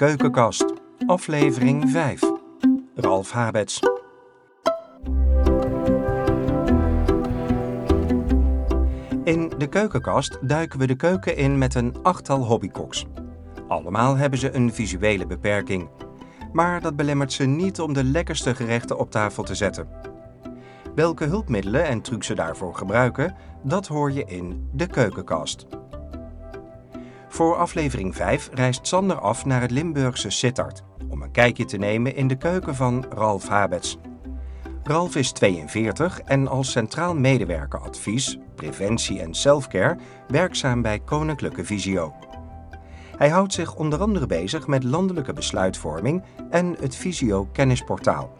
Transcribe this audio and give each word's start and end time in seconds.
Keukenkast, 0.00 0.64
aflevering 1.06 1.90
5. 1.90 2.20
Ralf 2.94 3.30
Habets. 3.30 3.80
In 9.24 9.52
de 9.58 9.66
keukenkast 9.70 10.38
duiken 10.48 10.78
we 10.78 10.86
de 10.86 10.96
keuken 10.96 11.36
in 11.36 11.58
met 11.58 11.74
een 11.74 11.94
achttal 12.02 12.44
hobbykoks. 12.44 13.06
Allemaal 13.68 14.16
hebben 14.16 14.38
ze 14.38 14.54
een 14.54 14.72
visuele 14.72 15.26
beperking. 15.26 15.88
Maar 16.52 16.80
dat 16.80 16.96
belemmert 16.96 17.32
ze 17.32 17.44
niet 17.44 17.80
om 17.80 17.92
de 17.92 18.04
lekkerste 18.04 18.54
gerechten 18.54 18.98
op 18.98 19.10
tafel 19.10 19.42
te 19.42 19.54
zetten. 19.54 19.88
Welke 20.94 21.24
hulpmiddelen 21.24 21.84
en 21.84 22.00
trucs 22.00 22.26
ze 22.26 22.34
daarvoor 22.34 22.74
gebruiken, 22.74 23.36
dat 23.62 23.86
hoor 23.86 24.12
je 24.12 24.24
in 24.24 24.68
de 24.72 24.86
keukenkast. 24.86 25.66
Voor 27.40 27.56
aflevering 27.56 28.16
5 28.16 28.48
reist 28.52 28.86
Sander 28.86 29.20
af 29.20 29.44
naar 29.44 29.60
het 29.60 29.70
Limburgse 29.70 30.30
Sittard 30.30 30.82
om 31.08 31.22
een 31.22 31.30
kijkje 31.30 31.64
te 31.64 31.76
nemen 31.76 32.14
in 32.14 32.28
de 32.28 32.36
keuken 32.36 32.74
van 32.74 33.04
Ralf 33.10 33.48
Habets. 33.48 33.98
Ralf 34.82 35.16
is 35.16 35.32
42 35.32 36.20
en 36.20 36.48
als 36.48 36.70
centraal 36.70 37.14
medewerker 37.14 37.80
advies, 37.80 38.38
preventie 38.54 39.20
en 39.20 39.34
selfcare 39.34 39.98
werkzaam 40.28 40.82
bij 40.82 40.98
Koninklijke 40.98 41.64
Visio. 41.64 42.14
Hij 43.16 43.28
houdt 43.28 43.52
zich 43.52 43.74
onder 43.74 44.00
andere 44.00 44.26
bezig 44.26 44.66
met 44.66 44.84
landelijke 44.84 45.32
besluitvorming 45.32 46.24
en 46.50 46.76
het 46.80 46.96
Visio 46.96 47.48
kennisportaal. 47.52 48.36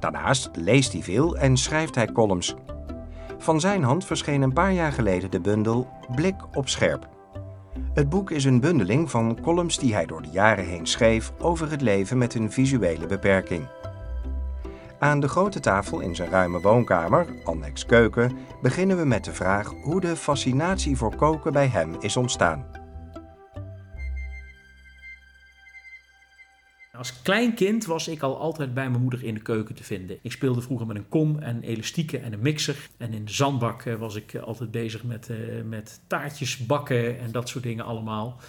Daarnaast 0.00 0.50
leest 0.52 0.92
hij 0.92 1.02
veel 1.02 1.36
en 1.36 1.56
schrijft 1.56 1.94
hij 1.94 2.12
columns. 2.12 2.54
Van 3.38 3.60
zijn 3.60 3.82
hand 3.82 4.04
verscheen 4.04 4.42
een 4.42 4.52
paar 4.52 4.72
jaar 4.72 4.92
geleden 4.92 5.30
de 5.30 5.40
bundel 5.40 5.88
Blik 6.14 6.56
op 6.56 6.68
scherp. 6.68 7.12
Het 7.94 8.08
boek 8.08 8.30
is 8.30 8.44
een 8.44 8.60
bundeling 8.60 9.10
van 9.10 9.38
columns 9.42 9.78
die 9.78 9.94
hij 9.94 10.06
door 10.06 10.22
de 10.22 10.30
jaren 10.30 10.64
heen 10.64 10.86
schreef 10.86 11.32
over 11.38 11.70
het 11.70 11.80
leven 11.80 12.18
met 12.18 12.34
een 12.34 12.52
visuele 12.52 13.06
beperking. 13.06 13.66
Aan 14.98 15.20
de 15.20 15.28
grote 15.28 15.60
tafel 15.60 16.00
in 16.00 16.14
zijn 16.14 16.30
ruime 16.30 16.60
woonkamer, 16.60 17.26
annex 17.44 17.86
keuken, 17.86 18.36
beginnen 18.62 18.96
we 18.96 19.04
met 19.04 19.24
de 19.24 19.32
vraag 19.32 19.72
hoe 19.82 20.00
de 20.00 20.16
fascinatie 20.16 20.96
voor 20.96 21.16
koken 21.16 21.52
bij 21.52 21.66
hem 21.66 21.96
is 22.00 22.16
ontstaan. 22.16 22.81
Als 27.02 27.22
klein 27.22 27.54
kind 27.54 27.84
was 27.84 28.08
ik 28.08 28.22
al 28.22 28.38
altijd 28.38 28.74
bij 28.74 28.90
mijn 28.90 29.02
moeder 29.02 29.24
in 29.24 29.34
de 29.34 29.40
keuken 29.40 29.74
te 29.74 29.84
vinden. 29.84 30.18
Ik 30.22 30.32
speelde 30.32 30.60
vroeger 30.60 30.86
met 30.86 30.96
een 30.96 31.08
kom 31.08 31.38
en 31.38 31.62
elastieken 31.62 32.22
en 32.22 32.32
een 32.32 32.40
mixer. 32.40 32.88
En 32.96 33.12
in 33.12 33.24
de 33.24 33.32
zandbak 33.32 33.82
eh, 33.82 33.94
was 33.94 34.14
ik 34.14 34.34
altijd 34.34 34.70
bezig 34.70 35.02
met, 35.02 35.28
uh, 35.28 35.62
met 35.64 36.00
taartjes 36.06 36.66
bakken 36.66 37.18
en 37.18 37.32
dat 37.32 37.48
soort 37.48 37.64
dingen 37.64 37.84
allemaal. 37.84 38.40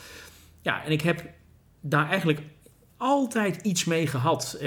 Ja, 0.62 0.84
en 0.86 0.92
ik 0.92 1.02
heb 1.02 1.30
daar 1.82 2.10
eigenlijk 2.10 2.42
altijd 2.98 3.62
iets 3.62 3.86
mee 3.86 4.08
gehad. 4.08 4.58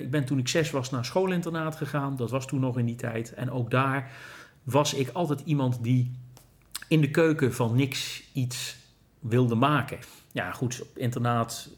Ik 0.00 0.10
ben 0.10 0.24
toen 0.24 0.38
ik 0.38 0.48
zes 0.48 0.70
was 0.70 0.90
naar 0.90 1.04
schoolinternaat 1.04 1.76
gegaan. 1.76 2.16
Dat 2.16 2.30
was 2.30 2.46
toen 2.46 2.60
nog 2.60 2.78
in 2.78 2.86
die 2.86 2.96
tijd. 2.96 3.34
En 3.34 3.50
ook 3.50 3.70
daar 3.70 4.10
was 4.62 4.94
ik 4.94 5.08
altijd 5.08 5.40
iemand 5.44 5.82
die 5.82 6.12
in 6.88 7.00
de 7.00 7.10
keuken 7.10 7.54
van 7.54 7.76
niks 7.76 8.22
iets 8.32 8.76
wilde 9.20 9.54
maken. 9.54 9.98
Ja, 10.32 10.52
goed, 10.52 10.82
op 10.82 10.98
internaat 10.98 11.68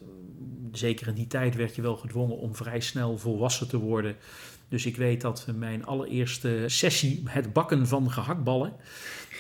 zeker 0.72 1.06
in 1.06 1.14
die 1.14 1.26
tijd 1.26 1.54
werd 1.54 1.74
je 1.74 1.82
wel 1.82 1.96
gedwongen 1.96 2.38
om 2.38 2.56
vrij 2.56 2.80
snel 2.80 3.18
volwassen 3.18 3.68
te 3.68 3.78
worden. 3.78 4.16
Dus 4.68 4.86
ik 4.86 4.96
weet 4.96 5.20
dat 5.20 5.46
mijn 5.54 5.84
allereerste 5.86 6.64
sessie, 6.66 7.22
het 7.24 7.52
bakken 7.52 7.86
van 7.86 8.10
gehaktballen, 8.10 8.72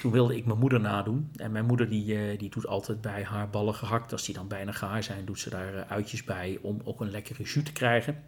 toen 0.00 0.12
wilde 0.12 0.36
ik 0.36 0.46
mijn 0.46 0.58
moeder 0.58 0.80
nadoen. 0.80 1.30
En 1.36 1.52
mijn 1.52 1.66
moeder 1.66 1.88
die, 1.88 2.14
eh, 2.14 2.38
die 2.38 2.50
doet 2.50 2.66
altijd 2.66 3.00
bij 3.00 3.22
haar 3.22 3.50
ballen 3.50 3.74
gehakt. 3.74 4.12
Als 4.12 4.24
die 4.24 4.34
dan 4.34 4.48
bijna 4.48 4.72
gaar 4.72 5.02
zijn, 5.02 5.24
doet 5.24 5.38
ze 5.38 5.50
daar 5.50 5.74
eh, 5.74 5.90
uitjes 5.90 6.24
bij 6.24 6.58
om 6.62 6.80
ook 6.84 7.00
een 7.00 7.10
lekkere 7.10 7.42
jus 7.42 7.64
te 7.64 7.72
krijgen. 7.72 8.22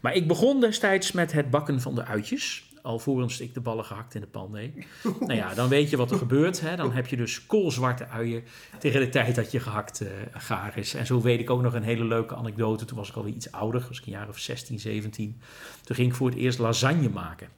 Maar 0.00 0.14
ik 0.14 0.28
begon 0.28 0.60
destijds 0.60 1.12
met 1.12 1.32
het 1.32 1.50
bakken 1.50 1.80
van 1.80 1.94
de 1.94 2.04
uitjes 2.04 2.64
alvorens 2.86 3.40
ik 3.40 3.54
de 3.54 3.60
ballen 3.60 3.84
gehakt 3.84 4.14
in 4.14 4.20
de 4.20 4.26
pan 4.26 4.52
deed. 4.52 4.86
nou 5.20 5.34
ja, 5.34 5.54
dan 5.54 5.68
weet 5.68 5.90
je 5.90 5.96
wat 5.96 6.10
er 6.10 6.18
gebeurt. 6.18 6.60
Hè? 6.60 6.76
Dan 6.76 6.92
heb 6.92 7.06
je 7.06 7.16
dus 7.16 7.46
koolzwarte 7.46 8.06
uien 8.08 8.44
tegen 8.78 9.00
de 9.00 9.08
tijd 9.08 9.34
dat 9.34 9.50
je 9.50 9.60
gehakt 9.60 10.02
uh, 10.02 10.08
gaar 10.32 10.78
is. 10.78 10.94
En 10.94 11.06
zo 11.06 11.20
weet 11.20 11.40
ik 11.40 11.50
ook 11.50 11.62
nog 11.62 11.74
een 11.74 11.82
hele 11.82 12.04
leuke 12.04 12.34
anekdote. 12.34 12.84
Toen 12.84 12.96
was 12.96 13.08
ik 13.08 13.16
alweer 13.16 13.34
iets 13.34 13.52
ouder, 13.52 13.84
was 13.88 13.98
ik 13.98 14.06
een 14.06 14.12
jaar 14.12 14.28
of 14.28 14.38
16, 14.38 14.80
17. 14.80 15.40
Toen 15.82 15.96
ging 15.96 16.08
ik 16.08 16.14
voor 16.14 16.28
het 16.28 16.38
eerst 16.38 16.58
lasagne 16.58 17.08
maken. 17.08 17.48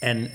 En 0.00 0.18
uh, 0.18 0.34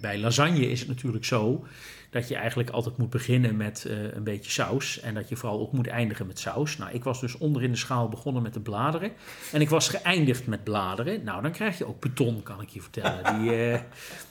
bij 0.00 0.18
lasagne 0.18 0.70
is 0.70 0.78
het 0.78 0.88
natuurlijk 0.88 1.24
zo 1.24 1.64
dat 2.12 2.28
je 2.28 2.36
eigenlijk 2.36 2.70
altijd 2.70 2.96
moet 2.96 3.10
beginnen 3.10 3.56
met 3.56 3.84
uh, 3.88 4.12
een 4.14 4.24
beetje 4.24 4.50
saus. 4.50 5.00
En 5.00 5.14
dat 5.14 5.28
je 5.28 5.36
vooral 5.36 5.60
ook 5.60 5.72
moet 5.72 5.86
eindigen 5.86 6.26
met 6.26 6.38
saus. 6.38 6.76
Nou, 6.76 6.92
ik 6.92 7.04
was 7.04 7.20
dus 7.20 7.38
onder 7.38 7.62
in 7.62 7.70
de 7.70 7.76
schaal 7.76 8.08
begonnen 8.08 8.42
met 8.42 8.54
de 8.54 8.60
bladeren. 8.60 9.12
En 9.52 9.60
ik 9.60 9.68
was 9.68 9.88
geëindigd 9.88 10.46
met 10.46 10.64
bladeren. 10.64 11.24
Nou, 11.24 11.42
dan 11.42 11.52
krijg 11.52 11.78
je 11.78 11.86
ook 11.86 12.00
beton, 12.00 12.42
kan 12.42 12.60
ik 12.60 12.68
je 12.68 12.80
vertellen. 12.80 13.40
Die, 13.40 13.50
uh, 13.50 13.78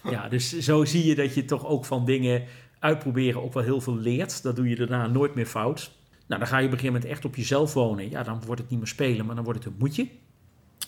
ja, 0.03 0.29
dus 0.29 0.59
zo 0.59 0.85
zie 0.85 1.05
je 1.05 1.15
dat 1.15 1.33
je 1.33 1.45
toch 1.45 1.65
ook 1.65 1.85
van 1.85 2.05
dingen 2.05 2.43
uitproberen 2.79 3.43
ook 3.43 3.53
wel 3.53 3.63
heel 3.63 3.81
veel 3.81 3.97
leert. 3.97 4.43
Dat 4.43 4.55
doe 4.55 4.69
je 4.69 4.75
daarna 4.75 5.07
nooit 5.07 5.35
meer 5.35 5.45
fout. 5.45 5.91
Nou, 6.27 6.39
dan 6.39 6.47
ga 6.47 6.57
je 6.57 6.67
gegeven 6.67 6.93
moment 6.93 7.05
echt 7.05 7.25
op 7.25 7.35
jezelf 7.35 7.73
wonen. 7.73 8.09
Ja, 8.09 8.23
dan 8.23 8.41
wordt 8.45 8.61
het 8.61 8.69
niet 8.69 8.79
meer 8.79 8.87
spelen, 8.87 9.25
maar 9.25 9.35
dan 9.35 9.43
wordt 9.43 9.63
het 9.63 9.73
een 9.73 9.79
moetje. 9.79 10.07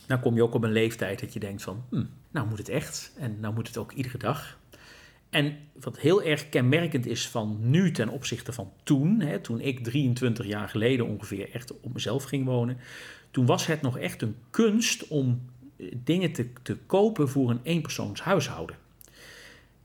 Dan 0.07 0.19
kom 0.19 0.35
je 0.35 0.43
ook 0.43 0.53
op 0.53 0.63
een 0.63 0.71
leeftijd 0.71 1.19
dat 1.19 1.33
je 1.33 1.39
denkt 1.39 1.61
van, 1.61 1.83
hm, 1.89 2.03
nou 2.31 2.47
moet 2.47 2.57
het 2.57 2.69
echt. 2.69 3.13
En 3.17 3.39
nou 3.39 3.53
moet 3.53 3.67
het 3.67 3.77
ook 3.77 3.91
iedere 3.91 4.17
dag. 4.17 4.57
En 5.33 5.57
wat 5.79 5.99
heel 5.99 6.23
erg 6.23 6.49
kenmerkend 6.49 7.05
is 7.05 7.27
van 7.27 7.57
nu 7.59 7.91
ten 7.91 8.09
opzichte 8.09 8.53
van 8.53 8.71
toen, 8.83 9.19
hè, 9.19 9.39
toen 9.39 9.59
ik 9.59 9.83
23 9.83 10.45
jaar 10.45 10.69
geleden 10.69 11.07
ongeveer 11.07 11.49
echt 11.53 11.79
op 11.79 11.93
mezelf 11.93 12.23
ging 12.23 12.45
wonen, 12.45 12.77
toen 13.31 13.45
was 13.45 13.65
het 13.65 13.81
nog 13.81 13.97
echt 13.97 14.21
een 14.21 14.35
kunst 14.49 15.07
om 15.07 15.41
eh, 15.77 15.87
dingen 16.03 16.31
te, 16.31 16.47
te 16.61 16.77
kopen 16.85 17.29
voor 17.29 17.49
een 17.49 17.59
eenpersoonshuishouden. 17.63 18.75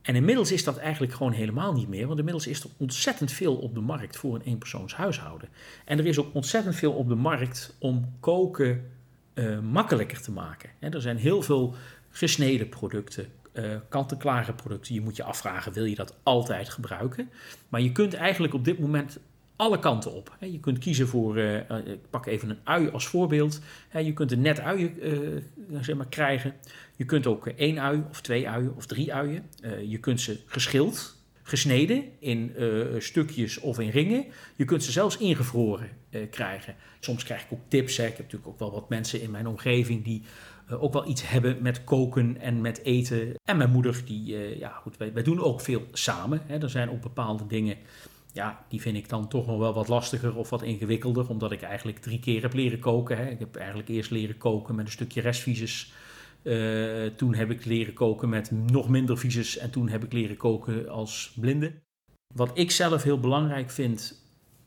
En 0.02 0.14
inmiddels 0.14 0.52
is 0.52 0.64
dat 0.64 0.76
eigenlijk 0.76 1.12
gewoon 1.12 1.32
helemaal 1.32 1.72
niet 1.72 1.88
meer, 1.88 2.06
want 2.06 2.18
inmiddels 2.18 2.46
is 2.46 2.62
er 2.62 2.70
ontzettend 2.76 3.32
veel 3.32 3.56
op 3.56 3.74
de 3.74 3.80
markt 3.80 4.16
voor 4.16 4.34
een 4.34 4.42
eenpersoonshuishouden. 4.42 5.48
En 5.84 5.98
er 5.98 6.06
is 6.06 6.18
ook 6.18 6.34
ontzettend 6.34 6.76
veel 6.76 6.92
op 6.92 7.08
de 7.08 7.14
markt 7.14 7.74
om 7.78 8.14
koken 8.20 8.90
uh, 9.34 9.58
makkelijker 9.60 10.20
te 10.20 10.30
maken. 10.30 10.70
Hè, 10.78 10.88
er 10.88 11.00
zijn 11.00 11.16
heel 11.16 11.42
veel 11.42 11.74
gesneden 12.10 12.68
producten, 12.68 13.26
uh, 13.58 13.76
kant-en-klare 13.88 14.52
producten. 14.52 14.94
Je 14.94 15.00
moet 15.00 15.16
je 15.16 15.22
afvragen, 15.22 15.72
wil 15.72 15.84
je 15.84 15.94
dat 15.94 16.16
altijd 16.22 16.68
gebruiken? 16.68 17.30
Maar 17.68 17.80
je 17.80 17.92
kunt 17.92 18.14
eigenlijk 18.14 18.54
op 18.54 18.64
dit 18.64 18.78
moment 18.78 19.18
alle 19.56 19.78
kanten 19.78 20.12
op. 20.12 20.36
Je 20.40 20.60
kunt 20.60 20.78
kiezen 20.78 21.08
voor, 21.08 21.36
uh, 21.38 21.56
ik 21.84 22.10
pak 22.10 22.26
even 22.26 22.50
een 22.50 22.58
ui 22.64 22.90
als 22.90 23.06
voorbeeld. 23.06 23.60
Je 24.02 24.12
kunt 24.12 24.32
een 24.32 24.40
net 24.40 24.60
uien 24.60 24.94
zeg 25.80 25.96
maar, 25.96 26.08
krijgen. 26.08 26.54
Je 26.96 27.04
kunt 27.04 27.26
ook 27.26 27.46
één 27.46 27.78
ui 27.78 28.04
of 28.10 28.20
twee 28.20 28.48
uien 28.48 28.74
of 28.76 28.86
drie 28.86 29.14
uien. 29.14 29.50
je 29.88 29.98
kunt 29.98 30.20
ze 30.20 30.40
geschild, 30.46 31.16
gesneden 31.42 32.04
in 32.18 32.52
stukjes 32.98 33.58
of 33.58 33.78
in 33.78 33.90
ringen. 33.90 34.24
Je 34.56 34.64
kunt 34.64 34.84
ze 34.84 34.92
zelfs 34.92 35.16
ingevroren 35.16 35.90
krijgen. 36.30 36.74
Soms 37.00 37.24
krijg 37.24 37.42
ik 37.42 37.52
ook 37.52 37.68
tips. 37.68 37.98
Ik 37.98 38.04
heb 38.04 38.18
natuurlijk 38.18 38.48
ook 38.48 38.58
wel 38.58 38.72
wat 38.72 38.88
mensen 38.88 39.20
in 39.20 39.30
mijn 39.30 39.46
omgeving 39.46 40.04
die 40.04 40.22
ook 40.70 40.92
wel 40.92 41.08
iets 41.08 41.28
hebben 41.28 41.62
met 41.62 41.84
koken 41.84 42.40
en 42.40 42.60
met 42.60 42.82
eten. 42.82 43.34
En 43.44 43.56
mijn 43.56 43.70
moeder, 43.70 44.02
die, 44.04 44.32
uh, 44.32 44.58
ja 44.58 44.70
goed, 44.70 44.96
wij, 44.96 45.12
wij, 45.12 45.22
doen 45.22 45.40
ook 45.40 45.60
veel 45.60 45.82
samen. 45.92 46.42
Hè. 46.46 46.58
Er 46.58 46.70
zijn 46.70 46.90
ook 46.90 47.00
bepaalde 47.00 47.46
dingen, 47.46 47.76
ja, 48.32 48.64
die 48.68 48.80
vind 48.80 48.96
ik 48.96 49.08
dan 49.08 49.28
toch 49.28 49.46
nog 49.46 49.58
wel 49.58 49.74
wat 49.74 49.88
lastiger 49.88 50.36
of 50.36 50.50
wat 50.50 50.62
ingewikkelder. 50.62 51.28
Omdat 51.28 51.52
ik 51.52 51.62
eigenlijk 51.62 51.98
drie 51.98 52.20
keer 52.20 52.42
heb 52.42 52.52
leren 52.52 52.78
koken. 52.78 53.16
Hè. 53.16 53.30
Ik 53.30 53.38
heb 53.38 53.56
eigenlijk 53.56 53.88
eerst 53.88 54.10
leren 54.10 54.38
koken 54.38 54.74
met 54.74 54.86
een 54.86 54.92
stukje 54.92 55.20
restvisus. 55.20 55.92
Uh, 56.42 57.06
toen 57.06 57.34
heb 57.34 57.50
ik 57.50 57.64
leren 57.64 57.94
koken 57.94 58.28
met 58.28 58.50
nog 58.50 58.88
minder 58.88 59.18
visus. 59.18 59.58
En 59.58 59.70
toen 59.70 59.88
heb 59.88 60.04
ik 60.04 60.12
leren 60.12 60.36
koken 60.36 60.88
als 60.88 61.32
blinde. 61.40 61.72
Wat 62.34 62.50
ik 62.54 62.70
zelf 62.70 63.02
heel 63.02 63.20
belangrijk 63.20 63.70
vind, 63.70 64.22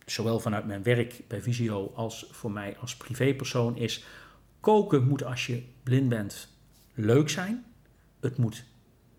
zowel 0.06 0.40
vanuit 0.40 0.66
mijn 0.66 0.84
werk 0.84 1.22
bij 1.28 1.42
Visio 1.42 1.92
als 1.96 2.28
voor 2.32 2.52
mij 2.52 2.78
als 2.80 2.96
privépersoon, 2.96 3.78
is 3.78 4.04
Koken 4.62 5.08
moet 5.08 5.24
als 5.24 5.46
je 5.46 5.64
blind 5.84 6.10
bent 6.10 6.48
leuk 6.94 7.30
zijn. 7.30 7.66
Het 8.20 8.38
moet 8.38 8.64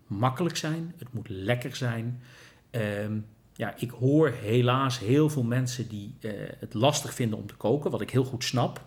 makkelijk 0.07 0.57
zijn. 0.57 0.93
Het 0.97 1.13
moet 1.13 1.29
lekker 1.29 1.75
zijn. 1.75 2.21
Um, 2.71 3.25
ja, 3.55 3.73
ik 3.77 3.89
hoor 3.89 4.29
helaas 4.29 4.99
heel 4.99 5.29
veel 5.29 5.43
mensen 5.43 5.87
die 5.87 6.15
uh, 6.21 6.31
het 6.59 6.73
lastig 6.73 7.13
vinden 7.13 7.37
om 7.37 7.47
te 7.47 7.55
koken, 7.55 7.91
wat 7.91 8.01
ik 8.01 8.09
heel 8.09 8.23
goed 8.23 8.43
snap. 8.43 8.85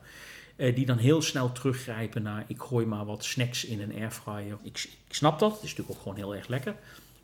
Uh, 0.56 0.74
die 0.74 0.86
dan 0.86 0.98
heel 0.98 1.22
snel 1.22 1.52
teruggrijpen 1.52 2.22
naar 2.22 2.44
ik 2.46 2.60
gooi 2.60 2.86
maar 2.86 3.04
wat 3.04 3.24
snacks 3.24 3.64
in 3.64 3.80
een 3.80 3.94
airfryer. 3.94 4.58
Ik, 4.62 4.88
ik 5.08 5.14
snap 5.14 5.38
dat, 5.38 5.52
het 5.52 5.62
is 5.62 5.68
natuurlijk 5.68 5.96
ook 5.96 6.02
gewoon 6.02 6.16
heel 6.16 6.34
erg 6.34 6.48
lekker. 6.48 6.74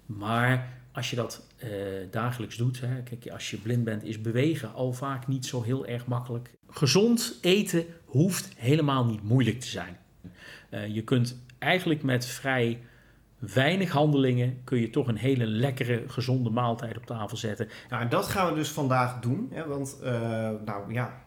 Maar 0.06 0.80
als 0.92 1.10
je 1.10 1.16
dat 1.16 1.46
uh, 1.64 1.70
dagelijks 2.10 2.56
doet, 2.56 2.80
hè, 2.80 3.02
kijk, 3.02 3.28
als 3.28 3.50
je 3.50 3.56
blind 3.56 3.84
bent, 3.84 4.04
is 4.04 4.20
bewegen 4.20 4.74
al 4.74 4.92
vaak 4.92 5.26
niet 5.26 5.46
zo 5.46 5.62
heel 5.62 5.86
erg 5.86 6.06
makkelijk. 6.06 6.50
Gezond 6.68 7.38
eten 7.40 7.84
hoeft 8.04 8.52
helemaal 8.56 9.04
niet 9.04 9.22
moeilijk 9.22 9.60
te 9.60 9.68
zijn. 9.68 9.96
Uh, 10.70 10.86
je 10.86 11.02
kunt 11.02 11.44
eigenlijk 11.58 12.02
met 12.02 12.26
vrij 12.26 12.80
weinig 13.38 13.90
handelingen 13.90 14.60
kun 14.64 14.78
je 14.78 14.90
toch 14.90 15.06
een 15.06 15.16
hele 15.16 15.46
lekkere, 15.46 16.04
gezonde 16.06 16.50
maaltijd 16.50 16.96
op 16.96 17.06
tafel 17.06 17.36
zetten. 17.36 17.68
Nou, 17.88 18.02
en 18.02 18.08
dat 18.08 18.28
gaan 18.28 18.48
we 18.48 18.54
dus 18.54 18.68
vandaag 18.68 19.20
doen. 19.20 19.48
Hè, 19.52 19.66
want, 19.66 19.98
uh, 20.02 20.10
nou 20.64 20.92
ja, 20.92 21.24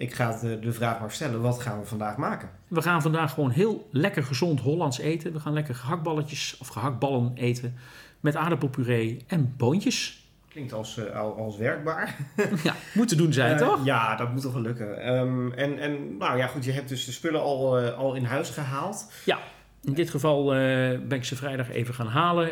ik 0.00 0.14
ga 0.14 0.38
de, 0.60 0.72
vraag 0.72 1.00
maar 1.00 1.10
stellen, 1.10 1.40
wat 1.40 1.60
gaan 1.60 1.80
we 1.80 1.86
vandaag 1.86 2.16
maken? 2.16 2.50
We 2.68 2.82
gaan 2.82 3.02
vandaag 3.02 3.34
gewoon 3.34 3.50
heel 3.50 3.88
lekker 3.90 4.24
gezond 4.24 4.60
Hollands 4.60 4.98
eten. 4.98 5.32
We 5.32 5.40
gaan 5.40 5.52
lekker 5.52 5.74
gehaktballetjes 5.74 6.56
of 6.60 6.68
gehaktballen 6.68 7.32
eten 7.34 7.76
met 8.20 8.36
aardappelpuree 8.36 9.24
en 9.26 9.54
boontjes. 9.56 10.28
Klinkt 10.48 10.72
als, 10.72 10.96
uh, 10.96 11.20
als 11.20 11.56
werkbaar. 11.56 12.16
ja, 12.62 12.74
moet 12.94 13.08
te 13.08 13.16
doen 13.16 13.32
zijn, 13.32 13.52
uh, 13.52 13.58
toch? 13.58 13.84
Ja, 13.84 14.16
dat 14.16 14.32
moet 14.32 14.42
toch 14.42 14.52
wel 14.52 14.62
lukken. 14.62 15.14
Um, 15.14 15.52
en, 15.52 15.78
en 15.78 16.16
nou 16.16 16.36
ja, 16.36 16.46
goed, 16.46 16.64
je 16.64 16.72
hebt 16.72 16.88
dus 16.88 17.04
de 17.04 17.12
spullen 17.12 17.40
al, 17.40 17.82
uh, 17.82 17.98
al 17.98 18.14
in 18.14 18.24
huis 18.24 18.50
gehaald. 18.50 19.12
Ja, 19.24 19.38
in 19.82 19.94
dit 19.94 20.10
geval 20.10 20.44
ben 20.44 21.12
ik 21.12 21.24
ze 21.24 21.36
vrijdag 21.36 21.70
even 21.70 21.94
gaan 21.94 22.06
halen 22.06 22.48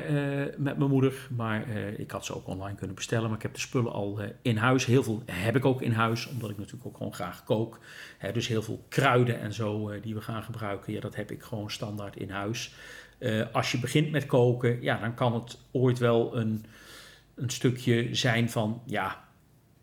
met 0.56 0.78
mijn 0.78 0.90
moeder. 0.90 1.28
Maar 1.36 1.68
ik 1.96 2.10
had 2.10 2.24
ze 2.24 2.34
ook 2.34 2.46
online 2.46 2.76
kunnen 2.76 2.96
bestellen. 2.96 3.26
Maar 3.26 3.36
ik 3.36 3.42
heb 3.42 3.54
de 3.54 3.60
spullen 3.60 3.92
al 3.92 4.20
in 4.42 4.56
huis. 4.56 4.86
Heel 4.86 5.02
veel 5.02 5.22
heb 5.26 5.56
ik 5.56 5.64
ook 5.64 5.82
in 5.82 5.92
huis, 5.92 6.26
omdat 6.26 6.50
ik 6.50 6.58
natuurlijk 6.58 6.86
ook 6.86 6.96
gewoon 6.96 7.14
graag 7.14 7.44
kook. 7.44 7.78
dus 8.32 8.48
heel 8.48 8.62
veel 8.62 8.84
kruiden 8.88 9.40
en 9.40 9.52
zo 9.52 10.00
die 10.00 10.14
we 10.14 10.20
gaan 10.20 10.42
gebruiken, 10.42 10.92
ja, 10.92 11.00
dat 11.00 11.14
heb 11.14 11.30
ik 11.30 11.42
gewoon 11.42 11.70
standaard 11.70 12.16
in 12.16 12.30
huis. 12.30 12.74
als 13.52 13.72
je 13.72 13.78
begint 13.78 14.10
met 14.10 14.26
koken, 14.26 14.82
ja, 14.82 14.98
dan 14.98 15.14
kan 15.14 15.34
het 15.34 15.58
ooit 15.70 15.98
wel 15.98 16.36
een 16.36 16.64
een 17.38 17.50
stukje 17.50 18.14
zijn 18.14 18.50
van, 18.50 18.82
ja, 18.84 19.27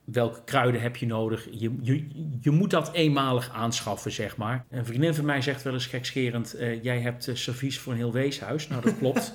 welke 0.06 0.44
kruiden 0.46 0.81
heb 0.81 0.96
je 0.96 1.06
nodig? 1.06 1.48
Je, 1.52 1.75
je, 1.81 2.07
je 2.42 2.52
moet 2.52 2.69
dat 2.69 2.94
eenmalig 2.94 3.50
aanschaffen, 3.50 4.12
zeg 4.12 4.38
maar. 4.38 4.66
Een 4.69 4.86
vriendin 4.86 5.13
van 5.13 5.25
mij 5.25 5.42
zegt 5.42 5.63
wel 5.63 5.74
eens 5.74 5.86
gekscherend, 5.86 6.56
uh, 6.60 6.84
jij 6.84 7.00
hebt 7.00 7.28
uh, 7.28 7.36
servies 7.36 7.80
voor 7.80 7.92
een 7.92 7.98
heel 7.98 8.12
weeshuis. 8.12 8.68
Nou, 8.68 8.81
dat 8.81 8.98
klopt. 8.98 9.34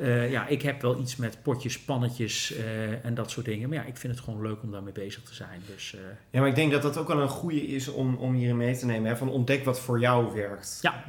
uh, 0.00 0.30
ja, 0.36 0.46
ik 0.46 0.62
heb 0.62 0.82
wel 0.82 1.00
iets 1.00 1.16
met 1.16 1.38
potjes, 1.42 1.80
pannetjes 1.80 2.54
en 3.02 3.14
dat 3.14 3.30
soort 3.30 3.46
dingen. 3.46 3.68
Maar 3.68 3.78
ja, 3.78 3.84
ik 3.84 3.96
vind 3.96 4.14
het 4.14 4.24
gewoon 4.24 4.42
leuk 4.42 4.62
om 4.62 4.70
daarmee 4.70 4.92
bezig 4.92 5.22
te 5.22 5.34
zijn. 5.34 5.62
Dus, 5.74 5.96
ja, 6.30 6.40
maar 6.40 6.48
ik 6.48 6.54
denk 6.54 6.72
dat 6.72 6.82
dat 6.82 6.96
ook 6.96 7.08
wel 7.08 7.20
een 7.20 7.28
goede 7.28 7.66
is 7.66 7.88
om, 7.88 8.14
om 8.16 8.34
hierin 8.34 8.56
mee 8.56 8.76
te 8.76 8.86
nemen. 8.86 9.10
Hè? 9.10 9.16
Van 9.16 9.28
ontdek 9.28 9.64
wat 9.64 9.80
voor 9.80 10.00
jou 10.00 10.34
werkt. 10.34 10.78
Ja, 10.82 11.04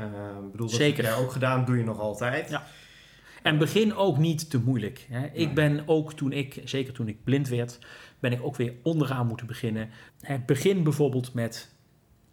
bedoel, 0.52 0.68
dat 0.68 0.76
zeker. 0.76 1.04
heb 1.04 1.14
jij 1.14 1.24
ook 1.24 1.32
gedaan, 1.32 1.66
doe 1.66 1.78
je 1.78 1.84
nog 1.84 2.00
altijd. 2.00 2.50
Ja. 2.50 2.64
En 3.44 3.58
begin 3.58 3.96
ook 3.96 4.18
niet 4.18 4.50
te 4.50 4.60
moeilijk. 4.60 5.06
Hè. 5.10 5.28
Ik 5.28 5.54
ben 5.54 5.84
ook 5.86 6.14
toen 6.14 6.32
ik, 6.32 6.62
zeker 6.66 6.94
toen 6.94 7.08
ik 7.08 7.24
blind 7.24 7.48
werd, 7.48 7.80
ben 8.20 8.32
ik 8.32 8.44
ook 8.44 8.56
weer 8.56 8.74
onderaan 8.84 9.28
moeten 9.28 9.48
beginnen. 9.48 9.90
Hè, 10.22 10.40
begin 10.46 10.84
bijvoorbeeld 10.84 11.34
met 11.34 11.76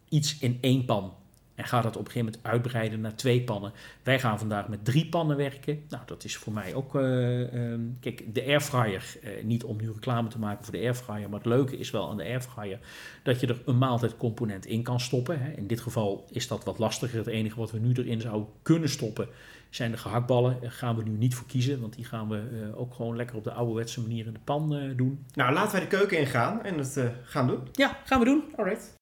iets 0.09 0.37
in 0.39 0.57
één 0.61 0.85
pan. 0.85 1.13
En 1.55 1.65
ga 1.65 1.81
dat 1.81 1.97
op 1.97 2.05
een 2.05 2.11
gegeven 2.11 2.25
moment 2.25 2.43
uitbreiden 2.43 3.01
naar 3.01 3.15
twee 3.15 3.43
pannen. 3.43 3.73
Wij 4.03 4.19
gaan 4.19 4.39
vandaag 4.39 4.67
met 4.67 4.85
drie 4.85 5.09
pannen 5.09 5.37
werken. 5.37 5.83
Nou, 5.89 6.03
dat 6.05 6.23
is 6.23 6.35
voor 6.35 6.53
mij 6.53 6.73
ook. 6.73 6.95
Uh, 6.95 7.71
um, 7.71 7.97
kijk, 7.99 8.33
de 8.33 8.43
airfryer. 8.43 9.17
Uh, 9.23 9.43
niet 9.43 9.63
om 9.63 9.77
nu 9.77 9.91
reclame 9.91 10.27
te 10.27 10.39
maken 10.39 10.63
voor 10.63 10.73
de 10.73 10.79
airfryer. 10.79 11.29
Maar 11.29 11.39
het 11.39 11.47
leuke 11.47 11.77
is 11.77 11.91
wel 11.91 12.09
aan 12.09 12.17
de 12.17 12.23
airfryer. 12.23 12.79
dat 13.23 13.39
je 13.39 13.47
er 13.47 13.61
een 13.65 13.77
maaltijdcomponent 13.77 14.65
in 14.65 14.83
kan 14.83 14.99
stoppen. 14.99 15.39
Hè. 15.39 15.51
In 15.51 15.67
dit 15.67 15.79
geval 15.79 16.27
is 16.31 16.47
dat 16.47 16.63
wat 16.63 16.79
lastiger. 16.79 17.17
Het 17.17 17.27
enige 17.27 17.59
wat 17.59 17.71
we 17.71 17.79
nu 17.79 17.93
erin 17.93 18.21
zouden 18.21 18.47
kunnen 18.61 18.89
stoppen. 18.89 19.27
Zijn 19.75 19.91
de 19.91 19.97
gehaktballen. 19.97 20.57
Daar 20.61 20.71
gaan 20.71 20.95
we 20.95 21.03
nu 21.03 21.17
niet 21.17 21.35
voor 21.35 21.47
kiezen. 21.47 21.81
Want 21.81 21.95
die 21.95 22.05
gaan 22.05 22.29
we 22.29 22.49
uh, 22.51 22.79
ook 22.79 22.93
gewoon 22.93 23.15
lekker 23.15 23.35
op 23.35 23.43
de 23.43 23.51
ouderwetse 23.51 24.01
manier 24.01 24.25
in 24.25 24.33
de 24.33 24.39
pan 24.43 24.93
doen. 24.95 25.25
Nou, 25.33 25.53
laten 25.53 25.71
wij 25.71 25.81
de 25.81 25.87
keuken 25.87 26.19
ingaan 26.19 26.63
en 26.63 26.77
het 26.77 26.99
gaan 27.23 27.47
doen. 27.47 27.67
Ja, 27.71 27.97
gaan 28.03 28.19
we 28.19 28.25
doen. 28.25 28.43
Alright. 28.55 28.93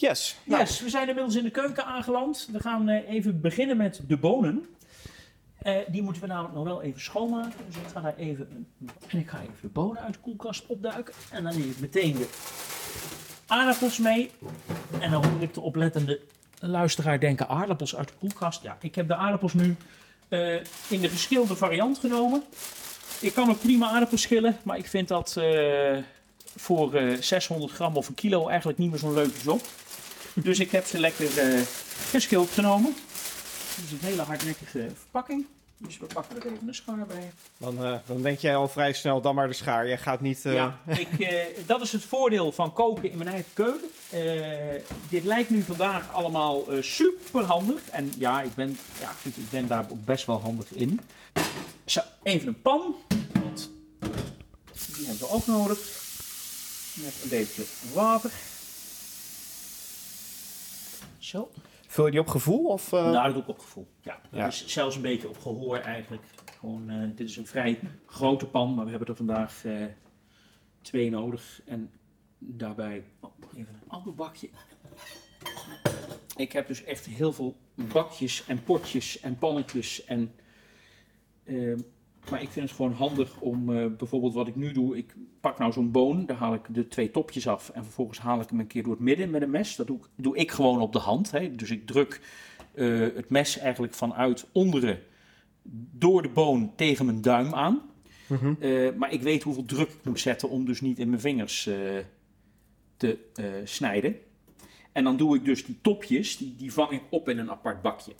Yes. 0.00 0.38
Nou. 0.44 0.60
Yes, 0.60 0.82
we 0.82 0.88
zijn 0.88 1.08
inmiddels 1.08 1.36
in 1.36 1.44
de 1.44 1.50
keuken 1.50 1.84
aangeland. 1.84 2.48
We 2.52 2.60
gaan 2.60 2.88
uh, 2.88 3.08
even 3.08 3.40
beginnen 3.40 3.76
met 3.76 4.02
de 4.06 4.16
bonen. 4.16 4.66
Uh, 5.62 5.76
die 5.88 6.02
moeten 6.02 6.22
we 6.22 6.28
namelijk 6.28 6.54
nog 6.54 6.64
wel 6.64 6.82
even 6.82 7.00
schoonmaken. 7.00 7.64
Dus 7.66 7.76
ik 7.76 7.86
ga 7.92 8.00
daar 8.00 8.16
even. 8.16 8.66
En 9.08 9.18
ik 9.18 9.28
ga 9.28 9.40
even 9.40 9.54
de 9.60 9.68
bonen 9.68 10.02
uit 10.02 10.14
de 10.14 10.20
koelkast 10.20 10.66
opduiken. 10.66 11.14
En 11.30 11.42
dan 11.42 11.58
neem 11.58 11.70
ik 11.70 11.80
meteen 11.80 12.12
de 12.12 12.28
aardappels 13.46 13.98
mee. 13.98 14.30
En 15.00 15.10
dan 15.10 15.24
hoor 15.24 15.42
ik 15.42 15.54
de 15.54 15.60
oplettende 15.60 16.20
luisteraar 16.60 17.20
denken: 17.20 17.48
aardappels 17.48 17.96
uit 17.96 18.08
de 18.08 18.14
koelkast. 18.18 18.62
Ja, 18.62 18.76
ik 18.80 18.94
heb 18.94 19.08
de 19.08 19.14
aardappels 19.14 19.54
nu 19.54 19.76
uh, 20.28 20.54
in 20.88 21.00
de 21.00 21.10
verschillende 21.10 21.56
variant 21.56 21.98
genomen. 21.98 22.42
Ik 23.20 23.34
kan 23.34 23.50
ook 23.50 23.60
prima 23.60 23.88
aardappels 23.88 24.22
schillen, 24.22 24.58
maar 24.62 24.78
ik 24.78 24.88
vind 24.88 25.08
dat 25.08 25.40
voor 26.56 27.00
600 27.20 27.72
gram 27.72 27.96
of 27.96 28.08
een 28.08 28.14
kilo 28.14 28.48
eigenlijk 28.48 28.78
niet 28.78 28.90
meer 28.90 28.98
zo'n 28.98 29.14
leuke 29.14 29.40
job. 29.42 29.60
Dus 30.34 30.58
ik 30.58 30.70
heb 30.70 30.86
ze 30.86 30.98
lekker 30.98 31.28
geschild 32.10 32.50
genomen. 32.50 32.94
Dit 33.76 33.84
is 33.84 33.92
een 33.92 34.08
hele 34.08 34.22
hardnekkige 34.22 34.88
verpakking. 34.94 35.46
Dus 35.78 35.98
we 35.98 36.06
pakken 36.06 36.36
er 36.36 36.46
even 36.46 36.68
een 36.68 36.74
schaar 36.74 37.06
bij. 37.06 37.32
Dan, 37.56 37.84
uh, 37.84 37.98
dan 38.06 38.22
denk 38.22 38.38
jij 38.38 38.56
al 38.56 38.68
vrij 38.68 38.92
snel, 38.92 39.20
dan 39.20 39.34
maar 39.34 39.48
de 39.48 39.52
schaar. 39.52 39.86
Jij 39.86 39.98
gaat 39.98 40.20
niet... 40.20 40.44
Uh... 40.44 40.54
Ja, 40.54 40.78
ik, 40.86 41.66
dat 41.66 41.80
is 41.80 41.92
het 41.92 42.04
voordeel 42.04 42.52
van 42.52 42.72
koken 42.72 43.10
in 43.10 43.18
mijn 43.18 43.30
eigen 43.30 43.52
keuken. 43.52 43.88
dit 45.08 45.24
lijkt 45.24 45.50
nu 45.50 45.62
vandaag 45.62 46.12
allemaal 46.12 46.64
super 46.80 47.42
handig. 47.42 47.80
En 47.90 48.12
ja 48.18 48.42
ik, 48.42 48.54
ben, 48.54 48.78
ja, 49.00 49.12
goed, 49.22 49.36
ik 49.36 49.50
ben 49.50 49.66
daar 49.66 49.86
ook 49.90 50.04
best 50.04 50.26
wel 50.26 50.40
handig 50.40 50.72
in. 50.72 51.00
Zo, 51.84 52.00
even 52.22 52.48
een 52.48 52.62
pan. 52.62 52.94
Want 53.32 53.70
die 54.96 55.06
hebben 55.06 55.28
we 55.28 55.34
ook 55.34 55.46
nodig. 55.46 55.78
Met 56.94 57.14
een 57.22 57.28
beetje 57.28 57.62
water. 57.92 58.30
Zo. 61.18 61.50
Vul 61.90 62.04
je 62.04 62.10
die 62.10 62.20
op 62.20 62.28
gevoel? 62.28 62.64
Of, 62.64 62.92
uh... 62.92 63.10
Nou, 63.10 63.24
dat 63.24 63.32
doe 63.32 63.42
ik 63.42 63.48
op 63.48 63.58
gevoel. 63.58 63.88
Ja, 64.00 64.20
ja. 64.30 64.44
Dus 64.44 64.66
zelfs 64.66 64.96
een 64.96 65.02
beetje 65.02 65.28
op 65.28 65.38
gehoor 65.38 65.76
eigenlijk. 65.76 66.22
Gewoon, 66.58 66.90
uh, 66.90 67.10
dit 67.14 67.28
is 67.28 67.36
een 67.36 67.46
vrij 67.46 67.80
grote 68.06 68.46
pan, 68.46 68.74
maar 68.74 68.84
we 68.84 68.90
hebben 68.90 69.08
er 69.08 69.16
vandaag 69.16 69.64
uh, 69.64 69.84
twee 70.82 71.10
nodig. 71.10 71.62
En 71.64 71.90
daarbij 72.38 73.04
oh, 73.20 73.30
even 73.56 73.74
een 73.74 73.88
ander 73.88 74.14
bakje. 74.14 74.48
Ik 76.36 76.52
heb 76.52 76.66
dus 76.66 76.84
echt 76.84 77.06
heel 77.06 77.32
veel 77.32 77.56
bakjes 77.74 78.44
en 78.46 78.62
potjes 78.62 79.20
en 79.20 79.38
pannetjes. 79.38 80.04
En, 80.04 80.34
maar 82.30 82.42
ik 82.42 82.48
vind 82.48 82.68
het 82.68 82.76
gewoon 82.76 82.92
handig 82.92 83.40
om 83.40 83.66
bijvoorbeeld 83.96 84.34
wat 84.34 84.48
ik 84.48 84.56
nu 84.56 84.72
doe. 84.72 84.96
Ik 84.96 85.14
pak 85.40 85.58
nou 85.58 85.72
zo'n 85.72 85.90
boon, 85.90 86.26
daar 86.26 86.36
haal 86.36 86.54
ik 86.54 86.66
de 86.68 86.88
twee 86.88 87.10
topjes 87.10 87.48
af. 87.48 87.68
En 87.68 87.84
vervolgens 87.84 88.18
haal 88.18 88.40
ik 88.40 88.48
hem 88.48 88.60
een 88.60 88.66
keer 88.66 88.82
door 88.82 88.92
het 88.92 89.02
midden 89.02 89.30
met 89.30 89.42
een 89.42 89.50
mes. 89.50 89.76
Dat 89.76 89.86
doe 89.86 89.96
ik, 89.96 90.04
doe 90.16 90.36
ik 90.36 90.50
gewoon 90.50 90.80
op 90.80 90.92
de 90.92 90.98
hand. 90.98 91.30
Hè. 91.30 91.54
Dus 91.54 91.70
ik 91.70 91.86
druk 91.86 92.20
uh, 92.74 93.00
het 93.14 93.30
mes 93.30 93.58
eigenlijk 93.58 93.94
vanuit 93.94 94.46
onderen 94.52 94.98
door 95.92 96.22
de 96.22 96.28
boon 96.28 96.72
tegen 96.76 97.04
mijn 97.04 97.20
duim 97.20 97.54
aan. 97.54 97.82
Mm 98.26 98.36
-hmm. 98.36 98.56
uh, 98.60 98.94
maar 98.96 99.12
ik 99.12 99.22
weet 99.22 99.42
hoeveel 99.42 99.64
druk 99.64 99.88
ik 99.88 100.04
moet 100.04 100.20
zetten 100.20 100.48
om 100.48 100.64
dus 100.64 100.80
niet 100.80 100.98
in 100.98 101.08
mijn 101.08 101.20
vingers 101.20 101.70
te 102.96 103.18
snijden. 103.64 104.16
En 104.92 105.04
dan 105.04 105.16
doe 105.16 105.36
ik 105.36 105.44
dus 105.44 105.64
die 105.64 105.78
topjes, 105.82 106.36
die, 106.36 106.54
die 106.56 106.72
vang 106.72 106.90
ik 106.90 107.02
op 107.10 107.28
in 107.28 107.38
een 107.38 107.50
apart 107.50 107.82
bakje. 107.82 108.12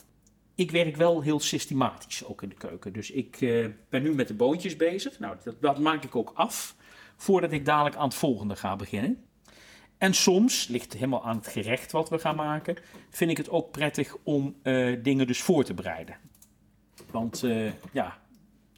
Ik 0.59 0.71
werk 0.71 0.95
wel 0.95 1.21
heel 1.21 1.39
systematisch 1.39 2.25
ook 2.25 2.41
in 2.41 2.49
de 2.49 2.55
keuken. 2.55 2.93
Dus 2.93 3.11
ik 3.11 3.37
ben 3.89 4.03
nu 4.03 4.13
met 4.13 4.27
de 4.27 4.33
boontjes 4.33 4.75
bezig. 4.75 5.19
Nou, 5.19 5.35
dat, 5.43 5.61
dat 5.61 5.79
maak 5.79 6.03
ik 6.03 6.15
ook 6.15 6.31
af 6.33 6.75
voordat 7.15 7.51
ik 7.51 7.65
dadelijk 7.65 7.95
aan 7.95 8.07
het 8.07 8.17
volgende 8.17 8.55
ga 8.55 8.75
beginnen. 8.75 9.23
En 9.97 10.13
soms, 10.13 10.67
ligt 10.67 10.93
helemaal 10.93 11.25
aan 11.25 11.35
het 11.35 11.47
gerecht 11.47 11.91
wat 11.91 12.09
we 12.09 12.19
gaan 12.19 12.35
maken, 12.35 12.75
vind 13.09 13.31
ik 13.31 13.37
het 13.37 13.49
ook 13.49 13.71
prettig 13.71 14.15
om 14.23 14.55
uh, 14.63 14.97
dingen 15.03 15.27
dus 15.27 15.41
voor 15.41 15.63
te 15.63 15.73
bereiden. 15.73 16.17
Want 17.11 17.43
uh, 17.43 17.71
ja, 17.91 18.21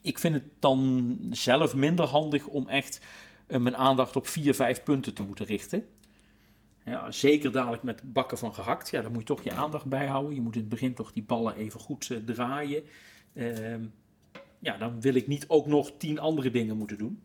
ik 0.01 0.19
vind 0.19 0.33
het 0.33 0.45
dan 0.59 1.17
zelf 1.31 1.75
minder 1.75 2.05
handig 2.05 2.47
om 2.47 2.67
echt 2.67 3.01
mijn 3.47 3.77
aandacht 3.77 4.15
op 4.15 4.27
vier, 4.27 4.55
vijf 4.55 4.83
punten 4.83 5.13
te 5.13 5.23
moeten 5.23 5.45
richten. 5.45 5.85
Ja, 6.85 7.11
zeker 7.11 7.51
dadelijk 7.51 7.83
met 7.83 8.13
bakken 8.13 8.37
van 8.37 8.53
gehakt, 8.53 8.89
ja, 8.89 9.01
daar 9.01 9.11
moet 9.11 9.19
je 9.19 9.27
toch 9.27 9.43
je 9.43 9.51
aandacht 9.51 9.85
bij 9.85 10.07
houden. 10.07 10.35
Je 10.35 10.41
moet 10.41 10.55
in 10.55 10.59
het 10.59 10.69
begin 10.69 10.93
toch 10.93 11.13
die 11.13 11.23
ballen 11.23 11.55
even 11.55 11.79
goed 11.79 12.19
draaien. 12.25 12.83
Ehm, 13.33 13.85
ja, 14.59 14.77
dan 14.77 15.01
wil 15.01 15.15
ik 15.15 15.27
niet 15.27 15.45
ook 15.47 15.67
nog 15.67 15.91
tien 15.97 16.19
andere 16.19 16.51
dingen 16.51 16.77
moeten 16.77 16.97
doen. 16.97 17.23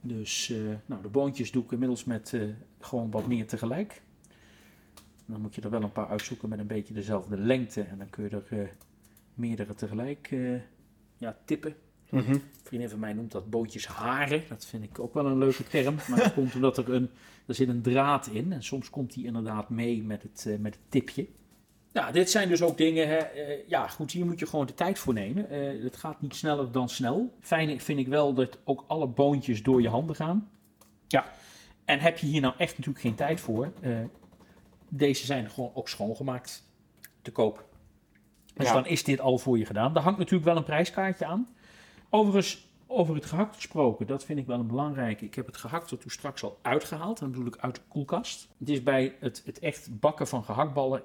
Dus 0.00 0.48
uh, 0.48 0.74
nou, 0.86 1.02
de 1.02 1.08
boontjes 1.08 1.50
doe 1.50 1.64
ik 1.64 1.72
inmiddels 1.72 2.04
met 2.04 2.32
uh, 2.32 2.54
gewoon 2.80 3.10
wat 3.10 3.26
meer 3.26 3.46
tegelijk. 3.46 4.02
Dan 5.26 5.40
moet 5.40 5.54
je 5.54 5.60
er 5.60 5.70
wel 5.70 5.82
een 5.82 5.92
paar 5.92 6.08
uitzoeken 6.08 6.48
met 6.48 6.58
een 6.58 6.66
beetje 6.66 6.94
dezelfde 6.94 7.38
lengte. 7.38 7.82
En 7.82 7.98
dan 7.98 8.10
kun 8.10 8.24
je 8.24 8.42
er 8.48 8.72
meerdere 9.34 9.74
tegelijk 9.74 10.34
ja, 11.18 11.38
tippen. 11.44 11.74
Mm 12.10 12.20
-hmm. 12.20 12.32
Een 12.32 12.42
vriendin 12.62 12.88
van 12.88 12.98
mij 12.98 13.12
noemt 13.12 13.32
dat 13.32 13.50
boontjes 13.50 13.86
haren. 13.86 14.42
Dat 14.48 14.66
vind 14.66 14.84
ik 14.84 14.98
ook 14.98 15.14
wel 15.14 15.26
een 15.26 15.38
leuke 15.38 15.64
term. 15.64 15.94
Maar 16.08 16.18
dat 16.18 16.34
komt 16.34 16.54
omdat 16.54 16.78
er, 16.78 16.92
een, 16.92 17.10
er 17.46 17.54
zit 17.54 17.68
een 17.68 17.82
draad 17.82 18.26
in. 18.26 18.52
En 18.52 18.62
soms 18.62 18.90
komt 18.90 19.12
die 19.12 19.24
inderdaad 19.24 19.70
mee 19.70 20.02
met 20.02 20.22
het, 20.22 20.58
met 20.60 20.74
het 20.74 20.82
tipje. 20.88 21.26
Nou, 21.92 22.12
dit 22.12 22.30
zijn 22.30 22.48
dus 22.48 22.62
ook 22.62 22.76
dingen, 22.76 23.08
hè, 23.08 23.18
uh, 23.18 23.68
ja 23.68 23.88
goed, 23.88 24.10
hier 24.10 24.26
moet 24.26 24.38
je 24.38 24.46
gewoon 24.46 24.66
de 24.66 24.74
tijd 24.74 24.98
voor 24.98 25.14
nemen. 25.14 25.46
Uh, 25.52 25.84
het 25.84 25.96
gaat 25.96 26.20
niet 26.20 26.34
sneller 26.34 26.72
dan 26.72 26.88
snel. 26.88 27.34
Fijn 27.40 27.80
vind 27.80 27.98
ik 27.98 28.08
wel 28.08 28.34
dat 28.34 28.58
ook 28.64 28.84
alle 28.86 29.06
boontjes 29.06 29.62
door 29.62 29.82
je 29.82 29.88
handen 29.88 30.16
gaan. 30.16 30.50
Ja. 31.08 31.24
En 31.84 31.98
heb 31.98 32.18
je 32.18 32.26
hier 32.26 32.40
nou 32.40 32.54
echt 32.58 32.70
natuurlijk 32.70 33.04
geen 33.04 33.14
tijd 33.14 33.40
voor, 33.40 33.72
deze 34.88 35.26
zijn 35.26 35.50
gewoon 35.50 35.70
ook 35.74 35.88
schoongemaakt 35.88 36.64
te 37.22 37.32
koop. 37.32 37.64
Dus 38.54 38.66
ja. 38.66 38.72
dan 38.72 38.86
is 38.86 39.04
dit 39.04 39.20
al 39.20 39.38
voor 39.38 39.58
je 39.58 39.66
gedaan. 39.66 39.92
Daar 39.94 40.02
hangt 40.02 40.18
natuurlijk 40.18 40.44
wel 40.44 40.56
een 40.56 40.64
prijskaartje 40.64 41.26
aan. 41.26 41.48
Overigens, 42.10 42.64
Over 42.88 43.14
het 43.14 43.26
gehakt 43.26 43.54
gesproken, 43.54 44.06
dat 44.06 44.24
vind 44.24 44.38
ik 44.38 44.46
wel 44.46 44.58
een 44.58 44.66
belangrijke. 44.66 45.24
Ik 45.24 45.34
heb 45.34 45.46
het 45.46 45.56
gehakt 45.56 45.90
er 45.90 45.98
toen 45.98 46.10
straks 46.10 46.42
al 46.42 46.58
uitgehaald. 46.62 47.18
Dan 47.18 47.30
bedoel 47.30 47.46
ik 47.46 47.56
uit 47.56 47.74
de 47.74 47.80
koelkast. 47.88 48.48
Het 48.58 48.68
is 48.68 48.82
bij 48.82 49.16
het, 49.20 49.42
het 49.44 49.58
echt 49.58 50.00
bakken 50.00 50.26
van 50.26 50.44
gehaktballen 50.44 51.02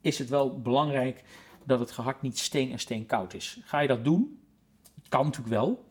is 0.00 0.18
het 0.18 0.28
wel 0.28 0.60
belangrijk 0.60 1.24
dat 1.64 1.78
het 1.78 1.90
gehakt 1.90 2.22
niet 2.22 2.38
steen 2.38 2.70
en 2.72 2.78
steenkoud 2.78 3.34
is. 3.34 3.60
Ga 3.64 3.78
je 3.78 3.88
dat 3.88 4.04
doen? 4.04 4.40
Kan 5.08 5.24
natuurlijk 5.24 5.54
wel. 5.54 5.84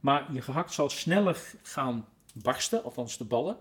Maar 0.00 0.32
je 0.32 0.42
gehakt 0.42 0.72
zal 0.72 0.88
sneller 0.90 1.54
gaan 1.62 2.06
barsten, 2.34 2.84
althans 2.84 3.16
de 3.18 3.24
ballen, 3.24 3.56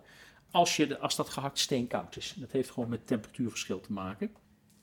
als, 0.51 0.75
je 0.75 0.87
de, 0.87 0.99
als 0.99 1.15
dat 1.15 1.29
gehakt 1.29 1.59
steenkoud 1.59 2.15
is. 2.15 2.33
Dat 2.37 2.51
heeft 2.51 2.69
gewoon 2.71 2.89
met 2.89 3.07
temperatuurverschil 3.07 3.79
te 3.79 3.93
maken. 3.93 4.31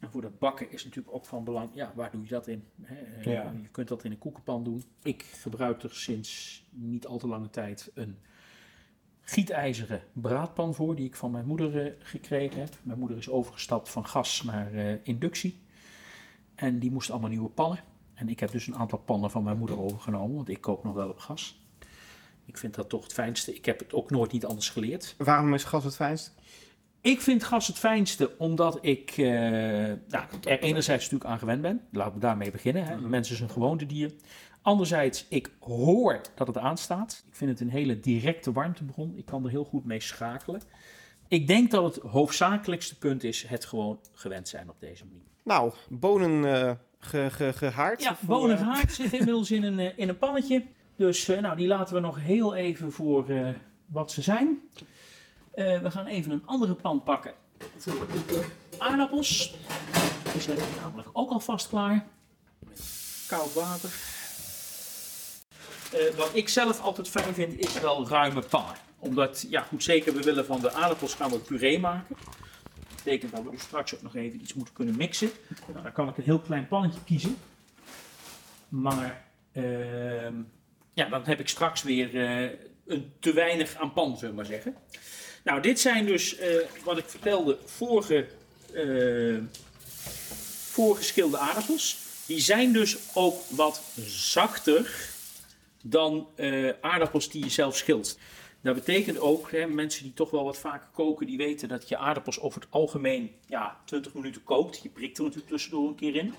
En 0.02 0.10
voor 0.10 0.22
dat 0.22 0.38
bakken 0.38 0.70
is 0.70 0.84
natuurlijk 0.84 1.14
ook 1.14 1.24
van 1.26 1.44
belang, 1.44 1.70
ja, 1.74 1.92
waar 1.94 2.10
doe 2.10 2.22
je 2.22 2.28
dat 2.28 2.46
in? 2.46 2.64
Hè? 2.82 2.94
Eh, 2.94 3.24
Ja. 3.24 3.52
Je 3.62 3.68
kunt 3.68 3.88
dat 3.88 4.04
in 4.04 4.10
een 4.10 4.18
koekenpan 4.18 4.64
doen. 4.64 4.84
Ik 5.02 5.22
gebruik 5.22 5.82
er 5.82 5.94
sinds 5.94 6.62
niet 6.70 7.06
al 7.06 7.18
te 7.18 7.26
lange 7.26 7.50
tijd 7.50 7.90
een 7.94 8.18
gietijzeren 9.20 10.02
braadpan 10.12 10.74
voor, 10.74 10.96
die 10.96 11.06
ik 11.06 11.16
van 11.16 11.30
mijn 11.30 11.46
moeder 11.46 11.86
eh, 11.86 11.92
gekregen 11.98 12.60
heb. 12.60 12.76
Mijn 12.82 12.98
moeder 12.98 13.16
is 13.16 13.28
overgestapt 13.30 13.88
van 13.88 14.06
gas 14.06 14.42
naar 14.42 14.72
eh, 14.72 14.94
inductie. 15.02 15.60
En 16.54 16.78
die 16.78 16.90
moest 16.90 17.10
allemaal 17.10 17.30
nieuwe 17.30 17.48
pannen. 17.48 17.78
En 18.14 18.28
ik 18.28 18.40
heb 18.40 18.50
dus 18.50 18.66
een 18.66 18.76
aantal 18.76 18.98
pannen 18.98 19.30
van 19.30 19.42
mijn 19.42 19.58
moeder 19.58 19.78
overgenomen, 19.80 20.36
want 20.36 20.48
ik 20.48 20.60
kook 20.60 20.84
nog 20.84 20.94
wel 20.94 21.08
op 21.08 21.18
gas. 21.18 21.60
Ik 22.44 22.58
vind 22.58 22.74
dat 22.74 22.88
toch 22.88 23.02
het 23.02 23.12
fijnste. 23.12 23.54
Ik 23.54 23.64
heb 23.64 23.78
het 23.78 23.92
ook 23.92 24.10
nooit 24.10 24.32
niet 24.32 24.46
anders 24.46 24.68
geleerd. 24.70 25.14
Waarom 25.18 25.54
is 25.54 25.64
gas 25.64 25.84
het 25.84 25.94
fijnst? 25.96 26.34
Ik 27.02 27.20
vind 27.20 27.44
gas 27.44 27.66
het 27.66 27.78
fijnste 27.78 28.38
omdat 28.38 28.78
ik 28.80 29.10
eh, 29.10 29.26
nou, 30.08 30.24
er 30.44 30.60
enerzijds 30.60 31.02
natuurlijk 31.02 31.30
aan 31.30 31.38
gewend 31.38 31.62
ben. 31.62 31.80
Laten 31.92 32.14
we 32.14 32.20
daarmee 32.20 32.50
beginnen. 32.50 32.84
Hè. 32.84 32.96
Mensen 32.96 33.36
zijn 33.36 33.50
gewoontedier. 33.50 34.12
Anderzijds, 34.62 35.26
ik 35.28 35.50
hoor 35.60 36.20
dat 36.34 36.46
het 36.46 36.58
aanstaat. 36.58 37.24
Ik 37.28 37.34
vind 37.34 37.50
het 37.50 37.60
een 37.60 37.70
hele 37.70 38.00
directe 38.00 38.52
warmtebron. 38.52 39.16
Ik 39.16 39.24
kan 39.24 39.44
er 39.44 39.50
heel 39.50 39.64
goed 39.64 39.84
mee 39.84 40.00
schakelen. 40.00 40.62
Ik 41.28 41.46
denk 41.46 41.70
dat 41.70 41.94
het 41.94 42.04
hoofdzakelijkste 42.04 42.98
punt 42.98 43.24
is 43.24 43.42
het 43.42 43.64
gewoon 43.64 43.98
gewend 44.12 44.48
zijn 44.48 44.70
op 44.70 44.76
deze 44.80 45.04
manier. 45.04 45.26
Nou, 45.42 45.72
bonen 45.88 46.44
eh, 46.44 46.72
ge, 46.98 47.30
ge, 47.30 47.52
gehaard. 47.52 48.02
Ja, 48.02 48.16
Voor, 48.16 48.28
bonen 48.28 48.56
eh, 48.56 48.62
gehaakt 48.62 48.94
zit 49.02 49.12
inmiddels 49.12 49.50
in 49.50 49.62
een, 49.62 49.96
in 49.96 50.08
een 50.08 50.18
pannetje. 50.18 50.64
Dus 50.96 51.28
eh, 51.28 51.40
nou, 51.40 51.56
die 51.56 51.66
laten 51.66 51.94
we 51.94 52.00
nog 52.00 52.20
heel 52.20 52.54
even 52.54 52.92
voor 52.92 53.28
eh, 53.28 53.48
wat 53.86 54.12
ze 54.12 54.22
zijn. 54.22 54.58
Eh, 55.52 55.80
we 55.80 55.90
gaan 55.90 56.06
even 56.06 56.32
een 56.32 56.42
andere 56.46 56.74
pan 56.74 57.02
pakken. 57.02 57.34
De 57.84 58.46
aardappels. 58.78 59.54
Die 60.32 60.40
zijn 60.40 60.58
namelijk 60.80 61.08
ook 61.12 61.30
alvast 61.30 61.68
klaar. 61.68 62.06
Met 62.58 63.24
koud 63.28 63.52
water. 63.52 63.90
Eh, 65.92 66.14
wat 66.16 66.30
ik 66.32 66.48
zelf 66.48 66.80
altijd 66.80 67.08
fijn 67.08 67.34
vind, 67.34 67.58
is 67.58 67.80
wel 67.80 68.08
ruime 68.08 68.40
pannen. 68.40 68.74
Omdat, 68.98 69.46
ja 69.48 69.62
goed, 69.62 69.82
zeker 69.82 70.14
we 70.14 70.22
willen 70.22 70.46
van 70.46 70.60
de 70.60 70.72
aardappels 70.72 71.14
gaan 71.14 71.30
we 71.30 71.38
puree 71.38 71.78
maken. 71.78 72.16
Dat 72.88 73.04
betekent 73.04 73.32
dat 73.32 73.42
we 73.42 73.50
dus 73.50 73.62
straks 73.62 73.94
ook 73.94 74.02
nog 74.02 74.14
even 74.14 74.40
iets 74.40 74.54
moeten 74.54 74.74
kunnen 74.74 74.96
mixen. 74.96 75.30
Nou, 75.66 75.82
dan 75.82 75.92
kan 75.92 76.08
ik 76.08 76.16
een 76.16 76.24
heel 76.24 76.38
klein 76.38 76.68
pannetje 76.68 77.00
kiezen. 77.04 77.36
Maar 78.68 79.24
ehm, 79.52 80.34
ja, 80.92 81.08
dan 81.08 81.22
heb 81.24 81.40
ik 81.40 81.48
straks 81.48 81.82
weer 81.82 82.16
eh, 82.16 82.58
een 82.86 83.12
te 83.20 83.32
weinig 83.32 83.74
aan 83.74 83.92
pan, 83.92 84.16
zullen 84.16 84.30
we 84.30 84.36
maar 84.36 84.46
zeggen. 84.46 84.76
Nou, 85.42 85.60
dit 85.62 85.80
zijn 85.80 86.06
dus, 86.06 86.36
eh, 86.36 86.56
wat 86.84 86.98
ik 86.98 87.04
vertelde, 87.06 87.58
vorige, 87.64 88.26
voorgeschilde 90.70 91.38
aardappels. 91.38 91.96
Die 92.26 92.40
zijn 92.40 92.72
dus 92.72 92.96
ook 93.14 93.40
wat 93.50 93.82
zachter 94.06 95.10
dan 95.82 96.28
eh, 96.36 96.68
aardappels 96.80 97.30
die 97.30 97.44
je 97.44 97.50
zelf 97.50 97.76
schilt. 97.76 98.18
Dat 98.62 98.74
betekent 98.74 99.18
ook, 99.18 99.50
hè, 99.50 99.66
mensen 99.66 100.02
die 100.02 100.12
toch 100.12 100.30
wel 100.30 100.44
wat 100.44 100.58
vaker 100.58 100.88
koken, 100.92 101.26
die 101.26 101.36
weten 101.36 101.68
dat 101.68 101.88
je 101.88 101.96
aardappels 101.96 102.40
over 102.40 102.60
het 102.60 102.70
algemeen 102.70 103.30
ja, 103.46 103.80
20 103.84 104.14
minuten 104.14 104.44
kookt. 104.44 104.82
Je 104.82 104.88
prikt 104.88 105.18
er 105.18 105.22
natuurlijk 105.24 105.50
tussendoor 105.50 105.88
een 105.88 105.94
keer 105.94 106.14
in. 106.14 106.34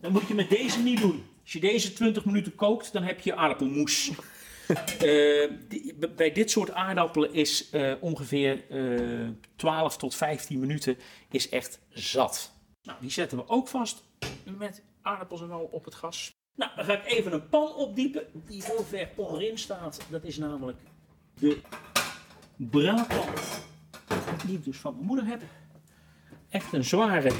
Dan 0.00 0.12
moet 0.12 0.28
je 0.28 0.34
met 0.34 0.50
deze 0.50 0.78
niet 0.78 1.00
doen. 1.00 1.24
Als 1.42 1.52
je 1.52 1.60
deze 1.60 1.92
20 1.92 2.24
minuten 2.24 2.54
kookt, 2.54 2.92
dan 2.92 3.02
heb 3.02 3.20
je 3.20 3.34
aardappelmoes. 3.34 4.10
Eh, 4.72 5.50
bij 6.16 6.32
dit 6.32 6.50
soort 6.50 6.70
aardappelen 6.70 7.32
is 7.32 7.70
eh, 7.70 7.92
ongeveer 8.00 8.64
eh 8.70 9.28
12 9.56 9.96
tot 9.96 10.14
15 10.14 10.58
minuten 10.60 10.96
is 11.30 11.48
echt 11.48 11.80
zat. 11.88 12.52
Nou, 12.82 12.98
die 13.00 13.10
zetten 13.10 13.38
we 13.38 13.48
ook 13.48 13.68
vast 13.68 14.04
met 14.58 14.82
aardappels 15.02 15.42
en 15.42 15.50
al 15.50 15.68
op 15.72 15.84
het 15.84 15.94
gas. 15.94 16.30
Nou, 16.54 16.70
dan 16.76 16.84
ga 16.84 16.92
ik 16.92 17.04
even 17.04 17.32
een 17.32 17.48
pan 17.48 17.74
opdiepen 17.74 18.26
die 18.46 18.62
heel 18.64 18.84
ver 18.84 19.08
onderin 19.16 19.58
staat. 19.58 20.00
Dat 20.10 20.24
is 20.24 20.36
namelijk 20.38 20.78
de 21.34 21.60
braadpan 22.56 23.34
die 24.46 24.56
ik 24.56 24.64
dus 24.64 24.76
van 24.76 24.94
mijn 24.94 25.06
moeder 25.06 25.26
heb. 25.26 25.42
Echt 26.48 26.72
een 26.72 26.84
zware 26.84 27.32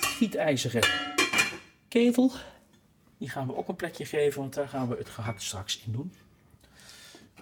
gietijzeren 0.00 0.88
ketel. 1.88 2.32
Die 3.22 3.30
gaan 3.30 3.46
we 3.46 3.56
ook 3.56 3.68
een 3.68 3.76
plekje 3.76 4.04
geven, 4.04 4.40
want 4.40 4.54
daar 4.54 4.68
gaan 4.68 4.88
we 4.88 4.96
het 4.96 5.08
gehakt 5.08 5.42
straks 5.42 5.82
in 5.86 5.92
doen. 5.92 6.12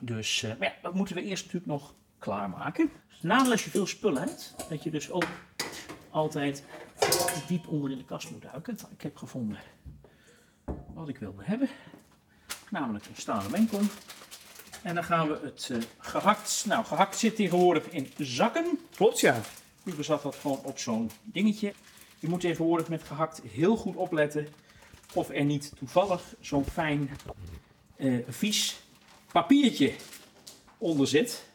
Dus 0.01 0.43
eh, 0.43 0.57
maar 0.59 0.69
ja, 0.69 0.75
dat 0.83 0.95
moeten 0.95 1.15
we 1.15 1.23
eerst 1.23 1.45
natuurlijk 1.45 1.73
nog 1.73 1.95
klaarmaken. 2.19 2.91
Nadeel 3.21 3.51
als 3.51 3.65
je 3.65 3.71
veel 3.71 3.87
spullen 3.87 4.23
hebt, 4.23 4.55
dat 4.69 4.83
je 4.83 4.91
dus 4.91 5.11
ook 5.11 5.27
altijd 6.11 6.65
diep 7.47 7.69
onder 7.69 7.91
in 7.91 7.99
de 7.99 8.05
kast 8.05 8.31
moet 8.31 8.43
duiken. 8.43 8.75
Nou, 8.77 8.93
ik 8.93 9.03
heb 9.03 9.17
gevonden 9.17 9.59
wat 10.95 11.09
ik 11.09 11.19
wilde 11.19 11.45
hebben. 11.45 11.69
Namelijk 12.71 13.07
een 13.07 13.17
stalen 13.17 13.51
mengkom. 13.51 13.89
En 14.83 14.95
dan 14.95 15.05
gaan 15.05 15.29
we 15.29 15.41
het 15.43 15.69
eh, 15.73 15.79
gehakt. 15.99 16.65
Nou, 16.67 16.85
gehakt 16.85 17.17
zit 17.17 17.37
tegenwoordig 17.37 17.89
in 17.91 18.13
zakken. 18.19 18.79
Klopt, 18.95 19.21
ja. 19.21 19.41
Vroeger 19.83 20.05
zat 20.05 20.23
dat 20.23 20.35
gewoon 20.35 20.61
op 20.63 20.79
zo'n 20.79 21.11
dingetje. 21.23 21.75
Je 22.19 22.29
moet 22.29 22.41
tegenwoordig 22.41 22.89
met 22.89 23.03
gehakt 23.03 23.43
heel 23.43 23.77
goed 23.77 23.97
opletten 23.97 24.49
of 25.15 25.31
er 25.31 25.45
niet 25.45 25.73
toevallig 25.77 26.35
zo'n 26.41 26.65
fijn 26.65 27.11
eh, 27.97 28.19
vies 28.29 28.81
papiertje 29.33 29.93
onder 30.79 31.07
zit. 31.07 31.49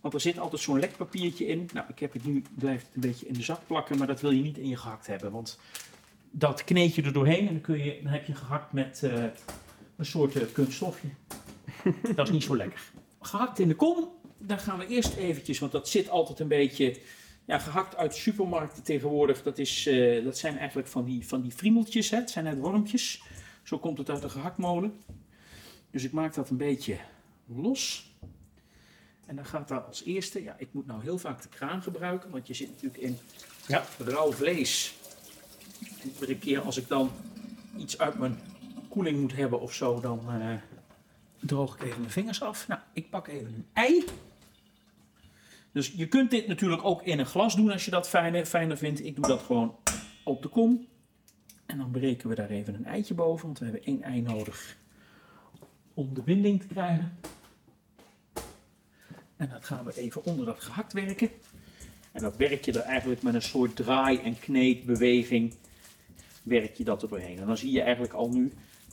Want 0.00 0.14
er 0.14 0.20
zit 0.20 0.38
altijd 0.38 0.62
zo'n 0.62 0.78
lek 0.78 0.96
papiertje 0.96 1.46
in. 1.46 1.68
Nou, 1.72 1.86
ik 1.88 1.98
heb 1.98 2.12
het 2.12 2.24
nu, 2.24 2.42
blijft 2.54 2.86
een 2.94 3.00
beetje 3.00 3.26
in 3.26 3.34
de 3.34 3.42
zak 3.42 3.66
plakken, 3.66 3.98
maar 3.98 4.06
dat 4.06 4.20
wil 4.20 4.30
je 4.30 4.42
niet 4.42 4.58
in 4.58 4.68
je 4.68 4.76
gehakt 4.76 5.06
hebben. 5.06 5.32
Want 5.32 5.58
dat 6.30 6.64
kneed 6.64 6.94
je 6.94 7.02
er 7.02 7.12
doorheen 7.12 7.46
en 7.46 7.52
dan, 7.52 7.60
kun 7.60 7.84
je, 7.84 8.00
dan 8.02 8.12
heb 8.12 8.26
je 8.26 8.34
gehakt 8.34 8.72
met 8.72 9.02
eh, 9.02 9.24
een 9.96 10.06
soort 10.06 10.36
eh, 10.36 10.42
kunststofje. 10.52 11.08
dat 12.14 12.26
is 12.26 12.32
niet 12.32 12.42
zo 12.42 12.56
lekker. 12.56 12.80
Gehakt 13.20 13.58
in 13.58 13.68
de 13.68 13.74
kom, 13.74 14.08
daar 14.38 14.58
gaan 14.58 14.78
we 14.78 14.86
eerst 14.86 15.16
eventjes, 15.16 15.58
want 15.58 15.72
dat 15.72 15.88
zit 15.88 16.08
altijd 16.08 16.40
een 16.40 16.48
beetje 16.48 16.96
ja, 17.52 17.58
gehakt 17.58 17.96
uit 17.96 18.12
de 18.12 18.18
supermarkten 18.18 18.82
tegenwoordig. 18.82 19.42
Dat, 19.42 19.58
is, 19.58 19.86
eh, 19.86 20.24
dat 20.24 20.38
zijn 20.38 20.58
eigenlijk 20.58 20.88
van 20.88 21.04
die, 21.04 21.26
van 21.26 21.42
die 21.42 21.52
friemeltjes, 21.52 22.10
hè? 22.10 22.16
het 22.16 22.30
zijn 22.30 22.44
net 22.44 22.58
wormpjes. 22.58 23.22
Zo 23.62 23.78
komt 23.78 23.98
het 23.98 24.10
uit 24.10 24.22
de 24.22 24.28
gehaktmolen. 24.28 25.00
Dus 25.90 26.04
ik 26.04 26.12
maak 26.12 26.34
dat 26.34 26.50
een 26.50 26.56
beetje 26.56 26.96
los. 27.46 28.10
En 29.26 29.36
dan 29.36 29.44
gaat 29.44 29.68
daar 29.68 29.80
als 29.80 30.04
eerste, 30.04 30.42
ja, 30.42 30.54
ik 30.58 30.68
moet 30.72 30.86
nou 30.86 31.02
heel 31.02 31.18
vaak 31.18 31.42
de 31.42 31.48
kraan 31.48 31.82
gebruiken, 31.82 32.30
want 32.30 32.46
je 32.46 32.54
zit 32.54 32.68
natuurlijk 32.68 33.02
in 33.02 33.18
Ja. 33.66 33.84
rauw 33.98 34.32
vlees. 34.32 34.94
Iedere 36.04 36.38
keer 36.38 36.60
als 36.60 36.76
ik 36.76 36.88
dan 36.88 37.10
iets 37.76 37.98
uit 37.98 38.18
mijn 38.18 38.40
koeling 38.88 39.20
moet 39.20 39.36
hebben 39.36 39.60
of 39.60 39.72
zo, 39.74 40.00
dan 40.00 40.30
eh, 40.30 40.54
droog 41.40 41.74
ik 41.74 41.82
even 41.82 42.00
mijn 42.00 42.12
vingers 42.12 42.42
af. 42.42 42.68
Nou, 42.68 42.80
ik 42.92 43.10
pak 43.10 43.28
even 43.28 43.46
een 43.54 43.66
ei. 43.72 44.04
Dus 45.72 45.92
je 45.96 46.08
kunt 46.08 46.30
dit 46.30 46.46
natuurlijk 46.46 46.84
ook 46.84 47.02
in 47.02 47.18
een 47.18 47.26
glas 47.26 47.56
doen 47.56 47.70
als 47.70 47.84
je 47.84 47.90
dat 47.90 48.08
fijner, 48.08 48.46
fijner 48.46 48.76
vindt. 48.76 49.04
Ik 49.04 49.16
doe 49.16 49.26
dat 49.26 49.42
gewoon 49.42 49.76
op 50.24 50.42
de 50.42 50.48
kom. 50.48 50.86
En 51.66 51.78
dan 51.78 51.90
breken 51.90 52.28
we 52.28 52.34
daar 52.34 52.50
even 52.50 52.74
een 52.74 52.86
eitje 52.86 53.14
boven, 53.14 53.46
want 53.46 53.58
we 53.58 53.64
hebben 53.64 53.84
één 53.84 54.02
ei 54.02 54.20
nodig 54.20 54.76
om 55.94 56.14
de 56.14 56.22
binding 56.22 56.60
te 56.60 56.66
krijgen. 56.66 57.18
En 59.36 59.48
dat 59.48 59.64
gaan 59.64 59.84
we 59.84 59.96
even 59.96 60.24
onder 60.24 60.46
dat 60.46 60.60
gehakt 60.60 60.92
werken. 60.92 61.30
En 62.12 62.22
dan 62.22 62.32
werk 62.36 62.64
je 62.64 62.72
er 62.72 62.80
eigenlijk 62.80 63.22
met 63.22 63.34
een 63.34 63.42
soort 63.42 63.76
draai- 63.76 64.18
en 64.18 64.38
kneedbeweging, 64.38 65.54
werk 66.42 66.74
je 66.74 66.84
dat 66.84 67.02
er 67.02 67.08
doorheen. 67.08 67.38
En 67.38 67.46
dan 67.46 67.56
zie 67.56 67.72
je 67.72 67.82
eigenlijk 67.82 68.12
al 68.12 68.28
nu 68.28 68.52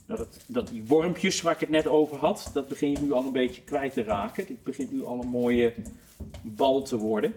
dat, 0.09 0.19
het, 0.19 0.43
dat 0.47 0.67
die 0.67 0.83
wormpjes 0.83 1.41
waar 1.41 1.53
ik 1.53 1.59
het 1.59 1.69
net 1.69 1.87
over 1.87 2.17
had, 2.17 2.49
dat 2.53 2.67
begint 2.67 3.01
nu 3.01 3.11
al 3.11 3.25
een 3.25 3.31
beetje 3.31 3.61
kwijt 3.61 3.93
te 3.93 4.03
raken. 4.03 4.45
Dit 4.47 4.63
begint 4.63 4.91
nu 4.91 5.05
al 5.05 5.21
een 5.21 5.27
mooie 5.27 5.73
bal 6.41 6.81
te 6.81 6.97
worden. 6.97 7.33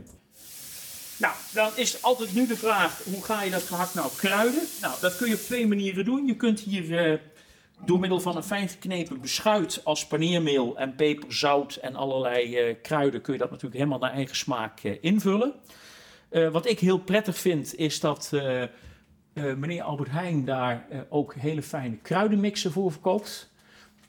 Nou, 1.17 1.35
dan 1.53 1.71
is 1.77 2.03
altijd 2.03 2.35
nu 2.35 2.47
de 2.47 2.57
vraag, 2.57 3.05
hoe 3.05 3.23
ga 3.23 3.43
je 3.43 3.51
dat 3.51 3.63
gehakt 3.63 3.95
nou 3.95 4.09
kruiden? 4.17 4.63
Nou, 4.81 4.95
dat 5.01 5.17
kun 5.17 5.29
je 5.29 5.35
op 5.35 5.41
twee 5.41 5.67
manieren 5.67 6.05
doen. 6.05 6.27
Je 6.27 6.37
kunt 6.37 6.61
hier 6.61 6.99
eh, 6.99 7.19
door 7.85 7.99
middel 7.99 8.21
van 8.21 8.37
een 8.37 8.43
fijn 8.43 8.69
geknepen 8.69 9.21
beschuit 9.21 9.81
als 9.85 10.07
paneermeel 10.07 10.79
en 10.79 10.95
peper, 10.95 11.33
zout 11.33 11.75
en 11.75 11.95
allerlei 11.95 12.57
eh, 12.57 12.77
kruiden 12.83 13.21
kun 13.21 13.33
je 13.33 13.39
dat 13.39 13.51
natuurlijk 13.51 13.77
helemaal 13.77 13.99
naar 13.99 14.13
eigen 14.13 14.37
smaak 14.37 14.81
eh, 14.81 14.93
invullen. 15.01 15.53
Wat 16.53 16.67
ik 16.67 16.79
heel 16.79 16.99
prettig 16.99 17.39
vind 17.39 17.75
is 17.75 18.01
dat 18.01 18.31
eh, 19.33 19.51
eh, 19.51 19.57
meneer 19.57 19.83
Albert 19.83 20.11
Heijn 20.11 20.45
daar 20.45 20.87
eh, 20.91 21.01
ook 21.09 21.35
hele 21.35 21.63
fijne 21.63 21.97
kruidenmixen 21.97 22.73
voor 22.73 22.93
verkoopt. 22.93 23.51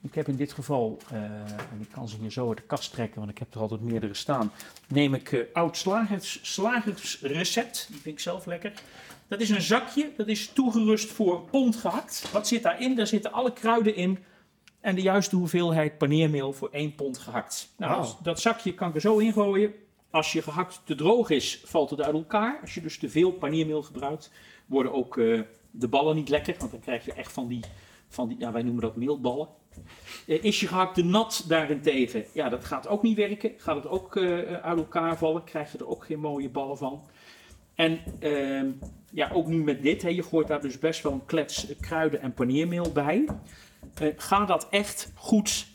Ik 0.01 0.15
heb 0.15 0.27
in 0.27 0.35
dit 0.35 0.53
geval, 0.53 0.97
uh, 1.13 1.19
en 1.21 1.79
ik 1.79 1.89
kan 1.91 2.09
ze 2.09 2.17
hier 2.17 2.31
zo 2.31 2.47
uit 2.47 2.57
de 2.57 2.63
kast 2.63 2.91
trekken, 2.91 3.19
want 3.19 3.31
ik 3.31 3.37
heb 3.37 3.53
er 3.53 3.59
altijd 3.59 3.81
meerdere 3.81 4.13
staan. 4.13 4.51
Neem 4.87 5.13
ik 5.13 5.47
oud 5.53 5.77
slagers, 5.77 6.39
slagersrecept, 6.41 7.87
die 7.87 7.99
vind 8.01 8.15
ik 8.15 8.21
zelf 8.21 8.45
lekker. 8.45 8.73
Dat 9.27 9.39
is 9.39 9.49
een 9.49 9.61
zakje, 9.61 10.11
dat 10.17 10.27
is 10.27 10.47
toegerust 10.47 11.11
voor 11.11 11.41
pond 11.41 11.75
gehakt. 11.75 12.31
Wat 12.31 12.47
zit 12.47 12.63
daarin? 12.63 12.95
Daar 12.95 13.07
zitten 13.07 13.31
alle 13.31 13.53
kruiden 13.53 13.95
in 13.95 14.19
en 14.83 14.95
de 14.95 15.01
juiste 15.01 15.35
hoeveelheid 15.35 15.97
paneermeel 15.97 16.53
voor 16.53 16.69
1 16.71 16.95
pond 16.95 17.17
gehakt. 17.17 17.73
Nou, 17.77 18.01
wow. 18.01 18.23
dat 18.23 18.39
zakje 18.39 18.73
kan 18.73 18.89
ik 18.89 18.95
er 18.95 19.01
zo 19.01 19.17
ingooien. 19.17 19.73
Als 20.09 20.31
je 20.31 20.41
gehakt 20.41 20.81
te 20.83 20.95
droog 20.95 21.29
is, 21.29 21.61
valt 21.65 21.89
het 21.89 22.01
uit 22.01 22.13
elkaar. 22.13 22.59
Als 22.61 22.73
je 22.73 22.81
dus 22.81 22.97
te 22.97 23.09
veel 23.09 23.31
paneermeel 23.31 23.83
gebruikt, 23.83 24.31
worden 24.65 24.93
ook 24.93 25.17
uh, 25.17 25.41
de 25.71 25.87
ballen 25.87 26.15
niet 26.15 26.29
lekker. 26.29 26.55
Want 26.59 26.71
dan 26.71 26.79
krijg 26.79 27.05
je 27.05 27.13
echt 27.13 27.31
van 27.31 27.47
die, 27.47 27.63
van 28.07 28.27
die 28.27 28.39
ja, 28.39 28.51
wij 28.51 28.63
noemen 28.63 28.81
dat 28.81 28.95
meelballen. 28.95 29.47
Uh, 30.25 30.43
is 30.43 30.59
je 30.59 30.67
gehakt 30.67 30.95
te 30.95 31.03
nat 31.03 31.45
daarentegen, 31.47 32.25
ja, 32.33 32.49
dat 32.49 32.65
gaat 32.65 32.87
ook 32.87 33.01
niet 33.01 33.17
werken. 33.17 33.51
Gaat 33.57 33.75
het 33.75 33.87
ook 33.87 34.15
uh, 34.15 34.53
uit 34.53 34.77
elkaar 34.77 35.17
vallen, 35.17 35.43
krijg 35.43 35.71
je 35.71 35.77
er 35.77 35.87
ook 35.87 36.05
geen 36.05 36.19
mooie 36.19 36.49
ballen 36.49 36.77
van. 36.77 37.01
En 37.75 37.99
ehm, 38.19 38.71
ja, 39.11 39.29
ook 39.31 39.47
nu 39.47 39.63
met 39.63 39.81
dit, 39.81 40.01
hè, 40.01 40.09
je 40.09 40.23
gooit 40.23 40.47
daar 40.47 40.61
dus 40.61 40.79
best 40.79 41.03
wel 41.03 41.11
een 41.11 41.25
klets 41.25 41.75
kruiden 41.79 42.21
en 42.21 42.33
paneermeel 42.33 42.91
bij. 42.91 43.25
ga 44.15 44.45
dat 44.45 44.67
echt 44.69 45.11
goed 45.15 45.67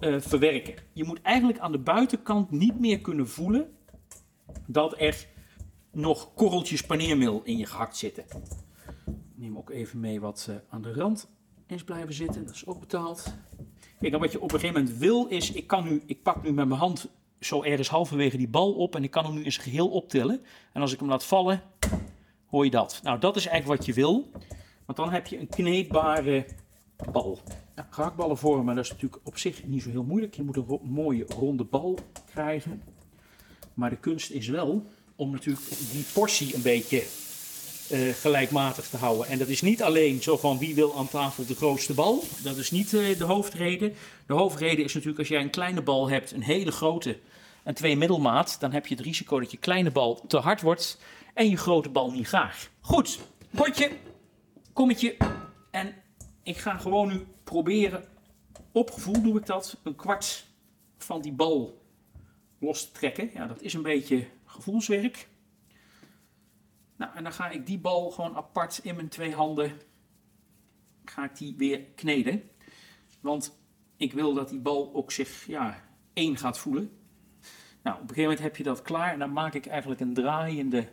verwerken. 0.00 0.74
Je 0.92 1.04
moet 1.04 1.22
eigenlijk 1.22 1.58
aan 1.58 1.72
de 1.72 1.78
buitenkant 1.78 2.50
niet 2.50 2.80
meer 2.80 3.00
kunnen 3.00 3.28
voelen 3.28 3.74
dat 4.66 5.00
er 5.00 5.26
nog 5.94 6.34
korreltjes 6.34 6.82
paneermeel 6.82 7.40
in 7.44 7.58
je 7.58 7.66
gehakt 7.66 7.96
zitten. 7.96 8.24
Ik 9.06 9.34
neem 9.34 9.58
ook 9.58 9.70
even 9.70 10.00
mee 10.00 10.20
wat 10.20 10.46
uh, 10.50 10.56
aan 10.68 10.82
de 10.82 10.92
rand 10.92 11.28
is 11.66 11.84
blijven 11.84 12.14
zitten. 12.14 12.46
Dat 12.46 12.54
is 12.54 12.66
ook 12.66 12.80
betaald. 12.80 13.34
Kijk, 14.00 14.12
en 14.12 14.20
wat 14.20 14.32
je 14.32 14.40
op 14.40 14.52
een 14.52 14.60
gegeven 14.60 14.80
moment 14.80 14.98
wil 14.98 15.26
is, 15.26 15.52
ik, 15.52 15.66
kan 15.66 15.84
nu, 15.84 16.02
ik 16.06 16.22
pak 16.22 16.42
nu 16.42 16.52
met 16.52 16.68
mijn 16.68 16.80
hand 16.80 17.08
zo 17.40 17.62
ergens 17.62 17.88
halverwege 17.88 18.36
die 18.36 18.48
bal 18.48 18.72
op 18.72 18.96
en 18.96 19.04
ik 19.04 19.10
kan 19.10 19.24
hem 19.24 19.34
nu 19.34 19.44
eens 19.44 19.56
geheel 19.56 19.88
optillen. 19.88 20.40
En 20.72 20.80
als 20.80 20.92
ik 20.92 20.98
hem 20.98 21.08
laat 21.08 21.24
vallen, 21.24 21.62
hoor 22.46 22.64
je 22.64 22.70
dat. 22.70 23.00
Nou, 23.02 23.18
dat 23.18 23.36
is 23.36 23.46
eigenlijk 23.46 23.78
wat 23.78 23.86
je 23.86 23.94
wil. 23.94 24.30
Want 24.84 24.98
dan 24.98 25.10
heb 25.10 25.26
je 25.26 25.38
een 25.38 25.48
kneedbare 25.48 26.46
bal. 27.12 27.38
Ja, 27.76 27.86
gehaktballen 27.90 28.36
vormen, 28.36 28.74
dat 28.74 28.84
is 28.84 28.90
natuurlijk 28.90 29.26
op 29.26 29.38
zich 29.38 29.64
niet 29.66 29.82
zo 29.82 29.90
heel 29.90 30.04
moeilijk. 30.04 30.34
Je 30.34 30.42
moet 30.42 30.56
een 30.56 30.80
mooie 30.82 31.24
ronde 31.28 31.64
bal 31.64 31.98
krijgen. 32.26 32.82
Maar 33.74 33.90
de 33.90 33.96
kunst 33.96 34.30
is 34.30 34.48
wel 34.48 34.86
om 35.16 35.30
natuurlijk 35.30 35.66
die 35.92 36.04
portie 36.12 36.54
een 36.54 36.62
beetje 36.62 37.04
uh, 37.92 38.12
gelijkmatig 38.14 38.88
te 38.88 38.96
houden. 38.96 39.26
En 39.26 39.38
dat 39.38 39.48
is 39.48 39.62
niet 39.62 39.82
alleen 39.82 40.22
zo 40.22 40.36
van 40.36 40.58
wie 40.58 40.74
wil 40.74 40.96
aan 40.96 41.08
tafel 41.08 41.46
de 41.46 41.54
grootste 41.54 41.94
bal. 41.94 42.24
Dat 42.42 42.56
is 42.56 42.70
niet 42.70 42.92
uh, 42.92 43.18
de 43.18 43.24
hoofdreden. 43.24 43.94
De 44.26 44.32
hoofdreden 44.32 44.84
is 44.84 44.92
natuurlijk 44.92 45.18
als 45.18 45.28
jij 45.28 45.40
een 45.40 45.50
kleine 45.50 45.82
bal 45.82 46.08
hebt, 46.08 46.32
een 46.32 46.42
hele 46.42 46.72
grote 46.72 47.18
en 47.64 47.74
twee 47.74 47.96
middelmaat, 47.96 48.56
dan 48.60 48.72
heb 48.72 48.86
je 48.86 48.94
het 48.94 49.04
risico 49.04 49.40
dat 49.40 49.50
je 49.50 49.56
kleine 49.56 49.90
bal 49.90 50.24
te 50.26 50.38
hard 50.38 50.60
wordt 50.60 50.98
en 51.34 51.50
je 51.50 51.56
grote 51.56 51.88
bal 51.88 52.10
niet 52.10 52.26
graag. 52.26 52.70
Goed, 52.80 53.18
potje, 53.50 53.90
kommetje 54.72 55.16
en 55.70 55.94
ik 56.42 56.56
ga 56.56 56.76
gewoon 56.76 57.08
nu 57.08 57.26
proberen, 57.44 58.04
op 58.72 58.90
gevoel 58.90 59.22
doe 59.22 59.38
ik 59.38 59.46
dat, 59.46 59.76
een 59.82 59.96
kwart 59.96 60.46
van 60.98 61.20
die 61.20 61.32
bal 61.32 61.82
los 62.58 62.84
te 62.84 62.92
trekken. 62.92 63.30
Ja, 63.34 63.46
dat 63.46 63.62
is 63.62 63.74
een 63.74 63.82
beetje 63.82 64.26
gevoelswerk. 64.54 65.28
Nou, 66.96 67.16
en 67.16 67.22
dan 67.22 67.32
ga 67.32 67.50
ik 67.50 67.66
die 67.66 67.78
bal 67.78 68.10
gewoon 68.10 68.36
apart 68.36 68.80
in 68.82 68.94
mijn 68.94 69.08
twee 69.08 69.34
handen, 69.34 69.72
ga 71.04 71.24
ik 71.24 71.36
die 71.36 71.54
weer 71.56 71.80
kneden. 71.94 72.42
Want 73.20 73.58
ik 73.96 74.12
wil 74.12 74.34
dat 74.34 74.48
die 74.48 74.60
bal 74.60 74.94
ook 74.94 75.12
zich, 75.12 75.46
ja, 75.46 75.82
één 76.12 76.36
gaat 76.36 76.58
voelen. 76.58 76.90
Nou, 77.82 77.96
op 77.96 78.02
een 78.02 78.08
gegeven 78.08 78.22
moment 78.22 78.40
heb 78.40 78.56
je 78.56 78.62
dat 78.62 78.82
klaar 78.82 79.12
en 79.12 79.18
dan 79.18 79.32
maak 79.32 79.54
ik 79.54 79.66
eigenlijk 79.66 80.00
een 80.00 80.14
draaiende 80.14 80.88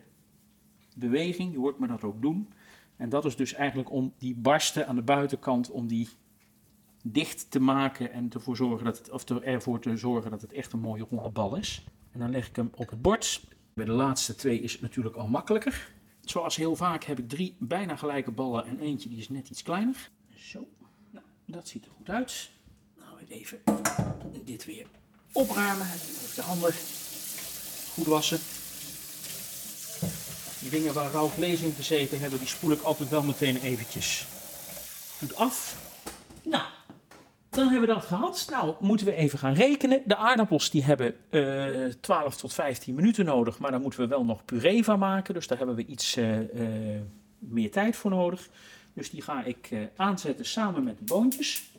beweging. 0.95 1.51
Je 1.51 1.59
hoort 1.59 1.79
me 1.79 1.87
dat 1.87 2.03
ook 2.03 2.21
doen. 2.21 2.53
En 2.95 3.09
dat 3.09 3.25
is 3.25 3.35
dus 3.35 3.53
eigenlijk 3.53 3.91
om 3.91 4.13
die 4.17 4.35
barsten 4.35 4.87
aan 4.87 4.95
de 4.95 5.01
buitenkant, 5.01 5.69
om 5.69 5.87
die 5.87 6.09
dicht 7.03 7.51
te 7.51 7.59
maken 7.59 8.11
en 8.11 8.29
ervoor, 8.29 8.55
zorgen 8.55 8.85
dat 8.85 8.97
het, 8.97 9.11
of 9.11 9.23
ervoor 9.23 9.79
te 9.79 9.97
zorgen 9.97 10.31
dat 10.31 10.41
het 10.41 10.53
echt 10.53 10.73
een 10.73 10.79
mooie 10.79 11.05
ronde 11.09 11.29
bal 11.29 11.55
is. 11.55 11.85
En 12.11 12.19
dan 12.19 12.31
leg 12.31 12.47
ik 12.47 12.55
hem 12.55 12.71
op 12.75 12.89
het 12.89 13.01
bord. 13.01 13.47
De 13.85 13.91
laatste 13.91 14.35
twee 14.35 14.59
is 14.59 14.79
natuurlijk 14.79 15.15
al 15.15 15.27
makkelijker. 15.27 15.91
Zoals 16.21 16.55
heel 16.55 16.75
vaak 16.75 17.03
heb 17.03 17.19
ik 17.19 17.29
drie 17.29 17.55
bijna 17.59 17.95
gelijke 17.95 18.31
ballen 18.31 18.65
en 18.65 18.79
eentje 18.79 19.09
die 19.09 19.17
is 19.17 19.29
net 19.29 19.49
iets 19.49 19.63
kleiner. 19.63 20.09
Zo, 20.35 20.67
nou, 21.11 21.25
dat 21.45 21.67
ziet 21.67 21.85
er 21.85 21.91
goed 21.97 22.09
uit. 22.09 22.49
Nou, 22.97 23.09
even 23.27 23.61
dit 24.45 24.65
weer 24.65 24.85
opruimen. 25.31 25.85
Even 25.85 26.35
de 26.35 26.41
handen 26.41 26.73
goed 27.93 28.05
wassen. 28.05 28.39
Die 30.59 30.69
dingen 30.69 30.93
waar 30.93 31.11
rauw 31.11 31.27
vlees 31.27 31.61
in 31.61 31.73
gezeten 31.73 32.19
hebben, 32.19 32.39
die 32.39 32.47
spoel 32.47 32.71
ik 32.71 32.81
altijd 32.81 33.09
wel 33.09 33.23
meteen 33.23 33.57
eventjes 33.57 34.27
goed 35.17 35.35
af. 35.35 35.75
Nou, 36.43 36.63
dan 37.51 37.67
hebben 37.67 37.87
we 37.87 37.93
dat 37.93 38.05
gehad. 38.05 38.47
Nou, 38.49 38.75
moeten 38.79 39.05
we 39.05 39.13
even 39.13 39.39
gaan 39.39 39.53
rekenen. 39.53 40.01
De 40.05 40.15
aardappels 40.15 40.69
die 40.69 40.83
hebben 40.83 41.15
uh, 41.29 41.85
eh, 41.85 41.93
12 42.01 42.35
tot 42.35 42.53
15 42.53 42.95
minuten 42.95 43.25
nodig, 43.25 43.59
maar 43.59 43.71
daar 43.71 43.79
moeten 43.79 43.99
we 43.99 44.07
wel 44.07 44.25
nog 44.25 44.45
puree 44.45 44.83
van 44.83 44.99
maken. 44.99 45.33
Dus 45.33 45.47
daar 45.47 45.57
hebben 45.57 45.75
we 45.75 45.85
iets 45.85 46.17
uh, 46.17 46.39
uh, 46.39 47.01
meer 47.39 47.71
tijd 47.71 47.95
voor 47.95 48.11
nodig. 48.11 48.49
Dus 48.93 49.09
die 49.09 49.21
ga 49.21 49.43
ik 49.43 49.69
aanzetten 49.95 50.45
samen 50.45 50.83
met 50.83 50.97
de 50.97 51.03
boontjes. 51.03 51.71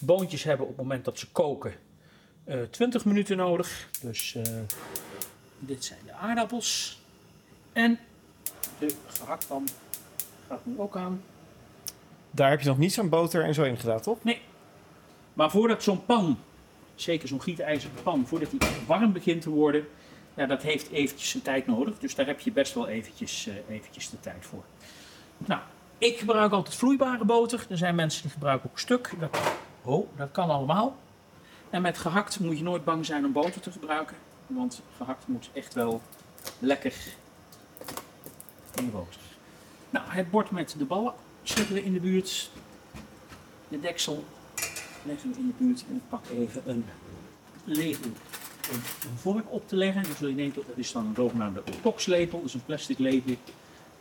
Boontjes 0.00 0.42
hebben 0.42 0.66
op 0.66 0.72
het 0.72 0.82
moment 0.82 1.04
dat 1.04 1.18
ze 1.18 1.30
koken 1.30 1.72
20 2.70 3.04
minuten 3.04 3.36
nodig. 3.36 3.88
Dus 4.00 4.36
dit 5.58 5.84
zijn 5.84 6.00
de 6.04 6.12
aardappels. 6.12 7.00
En 7.72 7.98
de 8.78 8.94
gehaktpan 9.06 9.68
gaat 10.48 10.66
nu 10.66 10.78
ook 10.78 10.96
aan. 10.96 11.22
Daar 12.36 12.50
heb 12.50 12.60
je 12.60 12.68
nog 12.68 12.78
niet 12.78 12.92
zo'n 12.92 13.08
boter 13.08 13.44
en 13.44 13.54
zo 13.54 13.62
in 13.62 13.78
gedaan, 13.78 14.00
toch? 14.00 14.18
Nee. 14.24 14.40
Maar 15.32 15.50
voordat 15.50 15.82
zo'n 15.82 16.04
pan, 16.04 16.38
zeker 16.94 17.28
zo'n 17.28 17.42
gietijzeren 17.42 18.02
pan, 18.02 18.26
voordat 18.26 18.50
die 18.50 18.60
warm 18.86 19.12
begint 19.12 19.42
te 19.42 19.50
worden, 19.50 19.88
ja, 20.34 20.46
dat 20.46 20.62
heeft 20.62 20.90
eventjes 20.90 21.34
een 21.34 21.42
tijd 21.42 21.66
nodig. 21.66 21.98
Dus 21.98 22.14
daar 22.14 22.26
heb 22.26 22.40
je 22.40 22.52
best 22.52 22.74
wel 22.74 22.88
eventjes, 22.88 23.46
uh, 23.46 23.54
eventjes 23.68 24.10
de 24.10 24.20
tijd 24.20 24.46
voor. 24.46 24.62
Nou, 25.36 25.60
ik 25.98 26.18
gebruik 26.18 26.52
altijd 26.52 26.74
vloeibare 26.74 27.24
boter. 27.24 27.66
Er 27.70 27.76
zijn 27.76 27.94
mensen 27.94 28.22
die 28.22 28.30
gebruiken 28.30 28.70
ook 28.70 28.78
stuk. 28.78 29.12
Dat, 29.18 29.38
oh, 29.82 30.08
dat 30.16 30.30
kan 30.30 30.50
allemaal. 30.50 30.96
En 31.70 31.82
met 31.82 31.98
gehakt 31.98 32.40
moet 32.40 32.58
je 32.58 32.64
nooit 32.64 32.84
bang 32.84 33.06
zijn 33.06 33.24
om 33.24 33.32
boter 33.32 33.60
te 33.60 33.72
gebruiken. 33.72 34.16
Want 34.46 34.82
gehakt 34.96 35.26
moet 35.26 35.50
echt 35.52 35.74
wel 35.74 36.00
lekker 36.58 36.94
in 38.74 38.84
de 38.84 38.90
boter. 38.90 39.20
Nou, 39.90 40.04
het 40.08 40.30
bord 40.30 40.50
met 40.50 40.74
de 40.78 40.84
ballen 40.84 41.14
we 41.54 41.84
in 41.84 41.92
de 41.92 42.00
buurt. 42.00 42.50
De 43.68 43.80
deksel 43.80 44.24
leggen 45.02 45.30
we 45.30 45.38
in 45.38 45.46
de 45.46 45.64
buurt. 45.64 45.84
En 45.88 45.96
ik 45.96 46.08
pak 46.08 46.24
even 46.32 46.62
een 46.66 46.84
lepel 47.64 48.10
om 48.70 48.76
een 49.10 49.18
vork 49.18 49.44
op 49.48 49.68
te 49.68 49.76
leggen. 49.76 50.02
Dus 50.02 50.18
je 50.18 50.34
denken, 50.34 50.62
dat 50.66 50.76
is 50.76 50.92
dan 50.92 51.06
een 51.06 51.14
zogenaamde 51.14 51.62
boxlepel, 51.82 52.42
dus 52.42 52.54
een 52.54 52.64
plastic 52.64 52.98
lepel. 52.98 53.34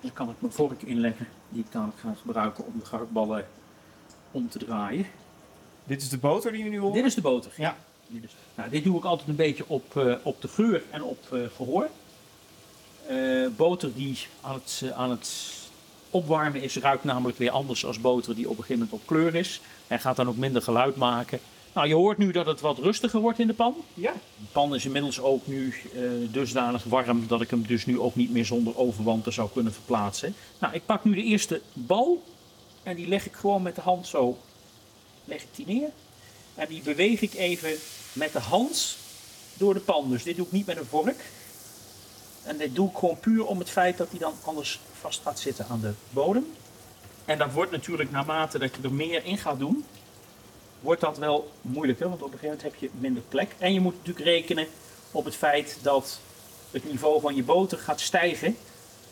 Dan 0.01 0.13
kan 0.13 0.29
ik 0.29 0.35
mijn 0.39 0.53
vork 0.53 0.81
inleggen, 0.81 1.27
die 1.49 1.63
ik 1.63 1.71
dan 1.71 1.93
ga 1.99 2.15
gebruiken 2.21 2.65
om 2.65 2.73
de 2.79 2.85
gehaktballen 2.85 3.47
om 4.31 4.49
te 4.49 4.59
draaien. 4.59 5.05
Dit 5.83 6.01
is 6.01 6.09
de 6.09 6.17
boter 6.17 6.51
die 6.51 6.63
we 6.63 6.69
nu 6.69 6.79
horen? 6.79 6.95
Dit 6.95 7.05
is 7.05 7.15
de 7.15 7.21
boter, 7.21 7.51
ja. 7.57 7.77
Dit, 8.07 8.23
is, 8.23 8.35
nou, 8.55 8.69
dit 8.69 8.83
doe 8.83 8.97
ik 8.97 9.03
altijd 9.03 9.29
een 9.29 9.35
beetje 9.35 9.63
op, 9.67 9.95
uh, 9.95 10.15
op 10.23 10.41
de 10.41 10.47
geur 10.47 10.83
en 10.89 11.03
op 11.03 11.19
uh, 11.33 11.45
gehoor. 11.55 11.89
Uh, 13.09 13.49
boter 13.55 13.93
die 13.93 14.17
aan 14.41 14.53
het, 14.53 14.83
aan 14.95 15.09
het 15.09 15.53
opwarmen 16.15 16.61
is, 16.61 16.77
ruikt 16.77 17.03
namelijk 17.03 17.37
weer 17.37 17.51
anders 17.51 17.85
als 17.85 18.01
boter 18.01 18.35
die 18.35 18.49
op 18.49 18.57
een 18.57 18.63
gegeven 18.63 18.83
moment 18.83 19.01
op 19.01 19.07
kleur 19.07 19.35
is. 19.35 19.61
En 19.87 19.99
gaat 19.99 20.15
dan 20.15 20.27
ook 20.27 20.37
minder 20.37 20.61
geluid 20.61 20.95
maken. 20.95 21.39
Nou, 21.73 21.87
je 21.87 21.93
hoort 21.93 22.17
nu 22.17 22.31
dat 22.31 22.45
het 22.45 22.61
wat 22.61 22.77
rustiger 22.77 23.19
wordt 23.19 23.39
in 23.39 23.47
de 23.47 23.53
pan. 23.53 23.75
Ja. 23.93 24.11
De 24.11 24.45
pan 24.51 24.75
is 24.75 24.85
inmiddels 24.85 25.19
ook 25.19 25.47
nu 25.47 25.73
uh, 25.93 26.01
dusdanig 26.31 26.83
warm 26.83 27.27
dat 27.27 27.41
ik 27.41 27.49
hem 27.49 27.67
dus 27.67 27.85
nu 27.85 27.99
ook 27.99 28.15
niet 28.15 28.31
meer 28.31 28.45
zonder 28.45 28.77
overwanten 28.77 29.33
zou 29.33 29.49
kunnen 29.53 29.73
verplaatsen. 29.73 30.35
Nou, 30.59 30.73
ik 30.73 30.85
pak 30.85 31.03
nu 31.03 31.15
de 31.15 31.23
eerste 31.23 31.61
bal 31.73 32.23
en 32.83 32.95
die 32.95 33.07
leg 33.07 33.25
ik 33.25 33.33
gewoon 33.33 33.61
met 33.61 33.75
de 33.75 33.81
hand 33.81 34.07
zo, 34.07 34.37
leg 35.25 35.41
ik 35.41 35.47
die 35.55 35.65
neer. 35.65 35.89
En 36.55 36.67
die 36.69 36.81
beweeg 36.81 37.21
ik 37.21 37.33
even 37.33 37.73
met 38.13 38.33
de 38.33 38.39
hand 38.39 38.97
door 39.53 39.73
de 39.73 39.79
pan. 39.79 40.09
Dus 40.09 40.23
dit 40.23 40.35
doe 40.35 40.45
ik 40.45 40.51
niet 40.51 40.65
met 40.65 40.77
een 40.77 40.85
vork. 40.85 41.23
En 42.45 42.57
dit 42.57 42.75
doe 42.75 42.89
ik 42.89 42.97
gewoon 42.97 43.19
puur 43.19 43.45
om 43.45 43.59
het 43.59 43.69
feit 43.69 43.97
dat 43.97 44.09
hij 44.09 44.19
dan 44.19 44.33
anders 44.43 44.79
vast 44.99 45.21
gaat 45.21 45.39
zitten 45.39 45.65
aan 45.69 45.81
de 45.81 45.93
bodem. 46.09 46.45
En 47.25 47.37
dat 47.37 47.51
wordt 47.51 47.71
natuurlijk 47.71 48.11
naarmate 48.11 48.59
dat 48.59 48.75
je 48.75 48.81
er 48.81 48.93
meer 48.93 49.25
in 49.25 49.37
gaat 49.37 49.59
doen, 49.59 49.85
wordt 50.79 51.01
dat 51.01 51.17
wel 51.17 51.51
moeilijker. 51.61 52.09
Want 52.09 52.21
op 52.21 52.33
een 52.33 52.39
gegeven 52.39 52.57
moment 52.57 52.79
heb 52.81 52.91
je 52.91 52.97
minder 52.99 53.23
plek. 53.29 53.55
En 53.57 53.73
je 53.73 53.79
moet 53.79 53.97
natuurlijk 53.97 54.25
rekenen 54.25 54.67
op 55.11 55.25
het 55.25 55.35
feit 55.35 55.77
dat 55.81 56.19
het 56.71 56.85
niveau 56.89 57.21
van 57.21 57.35
je 57.35 57.43
boter 57.43 57.77
gaat 57.77 57.99
stijgen. 57.99 58.57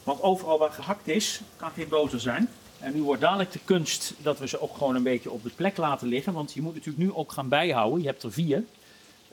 Want 0.04 0.22
overal 0.22 0.58
waar 0.58 0.72
gehakt 0.72 1.08
is, 1.08 1.41
kan 1.56 1.72
geen 1.72 1.88
boter 1.88 2.19
zijn. 2.19 2.50
En 2.80 2.93
nu 2.93 3.04
wordt 3.04 3.22
dadelijk 3.22 3.52
de 3.52 3.60
kunst 3.65 4.13
dat 4.17 4.39
we 4.39 4.48
ze 4.48 4.62
ook 4.62 4.78
gewoon 4.78 4.96
een 4.96 5.04
beetje 5.04 5.32
op 5.32 5.43
de 5.43 5.52
plek 5.56 5.78
laten 5.78 6.08
liggen. 6.08 6.34
Want 6.34 6.54
je 6.54 6.62
moet 6.62 6.74
natuurlijk 6.74 7.04
nu 7.04 7.13
ook 7.13 7.32
gaan 7.32 7.50
bijhouden. 7.50 8.02
Je 8.02 8.08
hebt 8.08 8.24
er 8.24 8.32
vier. 8.32 8.63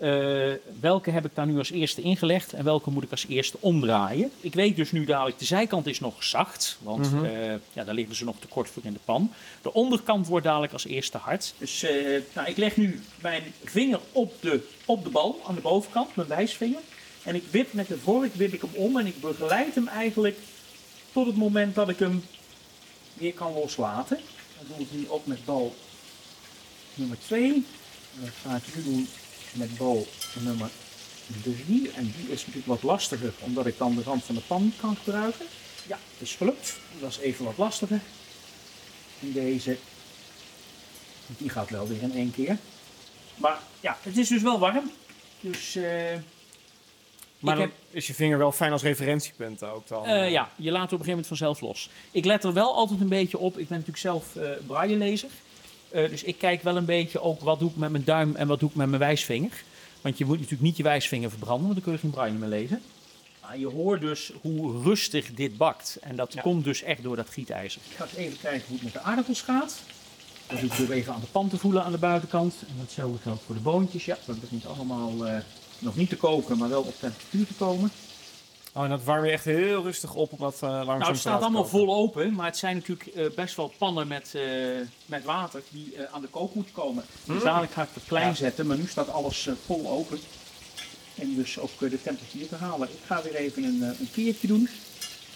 Eh, 0.00 0.52
welke 0.80 1.10
heb 1.10 1.24
ik 1.24 1.34
daar 1.34 1.46
nu 1.46 1.58
als 1.58 1.70
eerste 1.70 2.02
ingelegd 2.02 2.52
en 2.52 2.64
welke 2.64 2.90
moet 2.90 3.02
ik 3.02 3.10
als 3.10 3.26
eerste 3.28 3.56
omdraaien? 3.60 4.30
Ik 4.40 4.54
weet 4.54 4.76
dus 4.76 4.92
nu 4.92 5.04
dadelijk, 5.04 5.38
de 5.38 5.44
zijkant 5.44 5.86
is 5.86 6.00
nog 6.00 6.24
zacht, 6.24 6.78
want 6.82 7.10
eh, 7.22 7.50
ja, 7.72 7.84
daar 7.84 7.94
liggen 7.94 8.14
ze 8.14 8.24
nog 8.24 8.36
te 8.38 8.46
kort 8.46 8.70
voor 8.70 8.82
in 8.84 8.92
de 8.92 8.98
pan. 9.04 9.32
De 9.62 9.72
onderkant 9.72 10.26
wordt 10.26 10.46
dadelijk 10.46 10.72
als 10.72 10.86
eerste 10.86 11.18
hard. 11.18 11.54
Dus 11.58 11.82
eh, 11.82 12.20
nou, 12.34 12.48
ik 12.48 12.56
leg 12.56 12.76
nu 12.76 13.00
mijn 13.22 13.42
vinger 13.64 14.00
op 14.12 14.32
de, 14.40 14.68
op 14.84 15.04
de 15.04 15.10
bal 15.10 15.40
aan 15.46 15.54
de 15.54 15.60
bovenkant, 15.60 16.16
mijn 16.16 16.28
wijsvinger. 16.28 16.80
En 17.22 17.34
ik 17.34 17.44
wip 17.50 17.72
met 17.72 17.88
de 17.88 17.98
vork 17.98 18.34
wip 18.34 18.52
ik 18.52 18.60
hem 18.60 18.74
om 18.74 18.98
en 18.98 19.06
ik 19.06 19.20
begeleid 19.20 19.74
hem 19.74 19.88
eigenlijk 19.88 20.36
tot 21.12 21.26
het 21.26 21.36
moment 21.36 21.74
dat 21.74 21.88
ik 21.88 21.98
hem 21.98 22.24
weer 23.14 23.34
kan 23.34 23.52
loslaten. 23.52 24.18
Dan 24.58 24.76
doe 24.76 24.86
ik 24.86 24.92
nu 24.92 25.08
ook 25.08 25.26
met 25.26 25.44
bal 25.44 25.74
nummer 26.94 27.18
2. 27.18 27.64
Dat 28.20 28.30
ga 28.42 28.56
ik 28.56 28.76
nu 28.76 28.82
doen 28.82 29.08
met 29.52 29.76
bal 29.78 30.06
nummer 30.38 30.68
3. 31.66 31.90
En 31.92 32.04
die 32.16 32.28
is 32.32 32.38
natuurlijk 32.40 32.66
wat 32.66 32.82
lastiger, 32.82 33.32
omdat 33.40 33.66
ik 33.66 33.78
dan 33.78 33.94
de 33.94 34.02
rand 34.02 34.24
van 34.24 34.34
de 34.34 34.40
pan 34.40 34.62
niet 34.62 34.76
kan 34.80 34.96
gebruiken. 34.96 35.46
Ja, 35.86 35.98
het 36.12 36.28
is 36.28 36.34
gelukt. 36.34 36.76
Dat 37.00 37.10
is 37.10 37.18
even 37.18 37.44
wat 37.44 37.58
lastiger. 37.58 38.00
En 39.20 39.32
deze, 39.32 39.76
die 41.26 41.48
gaat 41.48 41.70
wel 41.70 41.86
weer 41.88 42.02
in 42.02 42.14
één 42.14 42.30
keer. 42.34 42.56
Maar 43.36 43.58
ja, 43.80 43.98
het 44.02 44.16
is 44.18 44.28
dus 44.28 44.42
wel 44.42 44.58
warm. 44.58 44.90
Dus 45.40 45.76
eh, 45.76 45.82
Maar 47.38 47.54
dan 47.54 47.64
heb- 47.64 47.72
is 47.90 48.06
je 48.06 48.14
vinger 48.14 48.38
wel 48.38 48.52
fijn 48.52 48.72
als 48.72 48.82
referentiepunt 48.82 49.62
ook 49.62 49.88
dan? 49.88 50.04
eh, 50.04 50.30
ja, 50.30 50.50
je 50.56 50.70
laat 50.70 50.82
het 50.82 50.92
op 50.92 50.98
een 50.98 51.04
gegeven 51.04 51.08
moment 51.08 51.26
vanzelf 51.26 51.60
los. 51.60 51.90
Ik 52.10 52.24
let 52.24 52.44
er 52.44 52.52
wel 52.52 52.74
altijd 52.74 53.00
een 53.00 53.08
beetje 53.08 53.38
op. 53.38 53.52
Ik 53.58 53.68
ben 53.68 53.78
natuurlijk 53.78 53.98
zelf 53.98 54.36
eh 54.36 54.50
braillelezer. 54.66 55.28
Eh, 55.90 56.08
dus 56.10 56.22
ik 56.22 56.38
kijk 56.38 56.62
wel 56.62 56.76
een 56.76 56.84
beetje 56.84 57.20
ook 57.20 57.40
wat 57.40 57.58
doe 57.58 57.70
ik 57.70 57.76
met 57.76 57.90
mijn 57.90 58.04
duim 58.04 58.36
en 58.36 58.46
wat 58.46 58.60
doe 58.60 58.68
ik 58.68 58.74
met 58.74 58.86
mijn 58.88 59.00
wijsvinger. 59.00 59.62
Want 60.00 60.18
je 60.18 60.24
moet 60.24 60.36
natuurlijk 60.36 60.62
niet 60.62 60.76
je 60.76 60.82
wijsvinger 60.82 61.30
verbranden, 61.30 61.62
want 61.62 61.74
dan 61.74 61.82
kun 61.84 61.92
je 61.92 61.98
geen 61.98 62.10
braille 62.10 62.38
meer 62.38 62.48
lezen. 62.48 62.82
Maar 63.42 63.58
je 63.58 63.66
hoort 63.66 64.00
dus 64.00 64.32
hoe 64.40 64.82
rustig 64.82 65.34
dit 65.34 65.56
bakt. 65.56 65.98
En 66.00 66.16
dat 66.16 66.32
Ja. 66.32 66.40
komt 66.42 66.64
dus 66.64 66.82
echt 66.82 67.02
door 67.02 67.16
dat 67.16 67.28
gietijzer. 67.30 67.80
Ik 67.90 67.96
ga 67.96 68.04
eens 68.04 68.14
even 68.14 68.38
kijken 68.40 68.62
hoe 68.66 68.74
het 68.76 68.84
met 68.84 68.92
de 68.92 69.00
aardappels 69.00 69.40
gaat. 69.42 69.78
Doe 70.48 70.58
ik 70.58 70.76
door 70.76 70.90
even 70.90 71.12
aan 71.14 71.20
de 71.20 71.26
pan 71.26 71.48
te 71.48 71.58
voelen 71.58 71.84
aan 71.84 71.92
de 71.92 71.98
buitenkant. 71.98 72.54
En 72.68 72.74
datzelfde 72.78 73.18
geldt 73.22 73.42
voor 73.46 73.54
de 73.54 73.60
boontjes. 73.60 74.04
Ja, 74.04 74.18
dat 74.24 74.40
begint 74.40 74.66
allemaal 74.66 75.26
eh, 75.26 75.38
nog 75.78 75.96
niet 75.96 76.08
te 76.08 76.16
koken, 76.16 76.58
maar 76.58 76.68
wel 76.68 76.82
op 76.82 76.94
temperatuur 77.00 77.46
te 77.46 77.54
komen. 77.54 77.90
Oh, 78.72 78.82
en 78.84 78.88
dat 78.90 79.04
warm 79.04 79.24
je 79.24 79.30
echt 79.30 79.44
heel 79.44 79.82
rustig 79.82 80.14
op, 80.14 80.32
omdat 80.32 80.54
uh, 80.54 80.60
langzaam 80.60 80.98
Nou, 80.98 81.10
het 81.10 81.20
staat 81.20 81.42
allemaal 81.42 81.66
vol 81.66 81.94
open, 81.94 82.34
maar 82.34 82.46
het 82.46 82.56
zijn 82.56 82.76
natuurlijk 82.76 83.06
eh, 83.06 83.26
best 83.34 83.56
wel 83.56 83.72
pannen 83.78 84.06
met, 84.08 84.34
eh, 84.34 84.42
met 85.06 85.24
water 85.24 85.62
die 85.70 85.94
aan 86.12 86.20
de 86.20 86.28
kook 86.28 86.54
moeten 86.54 86.74
komen. 86.74 87.04
Dus 87.24 87.42
dadelijk 87.42 87.72
ga 87.72 87.82
ik 87.82 87.88
het 87.94 88.04
klein 88.06 88.26
Ja. 88.28 88.34
zetten, 88.34 88.66
maar 88.66 88.76
nu 88.76 88.86
staat 88.86 89.08
alles 89.08 89.48
vol 89.66 89.88
open. 89.90 90.18
En 91.14 91.34
dus 91.34 91.58
ook 91.58 91.78
de 91.78 92.02
temperatuur 92.02 92.48
te 92.48 92.54
halen. 92.54 92.88
Ik 92.88 92.98
ga 93.06 93.22
weer 93.22 93.34
even 93.34 93.64
een, 93.64 93.82
een 93.82 94.10
keertje 94.12 94.46
doen. 94.46 94.68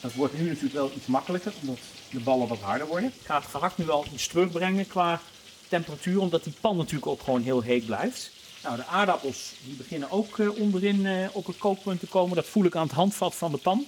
Dat 0.00 0.12
wordt 0.12 0.38
nu 0.38 0.46
natuurlijk 0.46 0.74
wel 0.74 0.90
iets 0.96 1.06
makkelijker, 1.06 1.52
omdat 1.60 1.78
de 2.10 2.20
ballen 2.20 2.48
wat 2.48 2.58
harder 2.58 2.86
worden. 2.86 3.08
Ik 3.20 3.26
ga 3.26 3.36
het 3.38 3.46
gehakt 3.50 3.78
nu 3.78 3.84
wel 3.84 4.04
iets 4.12 4.26
terugbrengen 4.26 4.86
qua 4.86 5.20
temperatuur, 5.68 6.20
omdat 6.20 6.44
die 6.44 6.54
pan 6.60 6.76
natuurlijk 6.76 7.06
ook 7.06 7.22
gewoon 7.22 7.42
heel 7.42 7.60
heet 7.60 7.86
blijft. 7.86 8.30
Nou, 8.64 8.76
de 8.76 8.86
aardappels 8.86 9.52
die 9.64 9.74
beginnen 9.74 10.10
ook 10.10 10.38
eh, 10.38 10.58
onderin 10.60 11.06
eh, 11.06 11.28
op 11.32 11.46
het 11.46 11.58
kookpunt 11.58 12.00
te 12.00 12.06
komen. 12.06 12.36
Dat 12.36 12.46
voel 12.46 12.64
ik 12.64 12.76
aan 12.76 12.86
het 12.86 12.96
handvat 12.96 13.34
van 13.34 13.50
de 13.50 13.56
pan. 13.58 13.86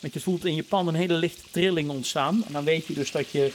Want 0.00 0.14
je 0.14 0.20
voelt 0.20 0.44
in 0.44 0.54
je 0.54 0.62
pan 0.62 0.88
een 0.88 0.94
hele 0.94 1.14
lichte 1.14 1.42
trilling 1.50 1.90
ontstaan. 1.90 2.44
En 2.46 2.52
dan 2.52 2.64
weet 2.64 2.86
je 2.86 2.94
dus 2.94 3.10
dat, 3.10 3.30
je, 3.30 3.52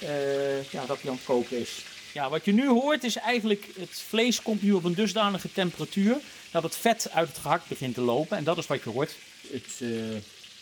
eh, 0.00 0.72
ja, 0.72 0.86
dat 0.86 1.00
die 1.00 1.10
aan 1.10 1.16
het 1.16 1.24
koken 1.24 1.58
is. 1.58 1.84
Ja, 2.12 2.30
wat 2.30 2.44
je 2.44 2.52
nu 2.52 2.68
hoort 2.68 3.04
is 3.04 3.16
eigenlijk, 3.16 3.68
het 3.78 4.02
vlees 4.08 4.42
komt 4.42 4.62
nu 4.62 4.72
op 4.72 4.84
een 4.84 4.94
dusdanige 4.94 5.52
temperatuur 5.52 6.16
dat 6.50 6.62
het 6.62 6.76
vet 6.76 7.10
uit 7.12 7.28
het 7.28 7.38
gehakt 7.38 7.68
begint 7.68 7.94
te 7.94 8.00
lopen. 8.00 8.36
En 8.36 8.44
dat 8.44 8.58
is 8.58 8.66
wat 8.66 8.82
je 8.82 8.90
hoort. 8.90 9.16
Het 9.52 9.82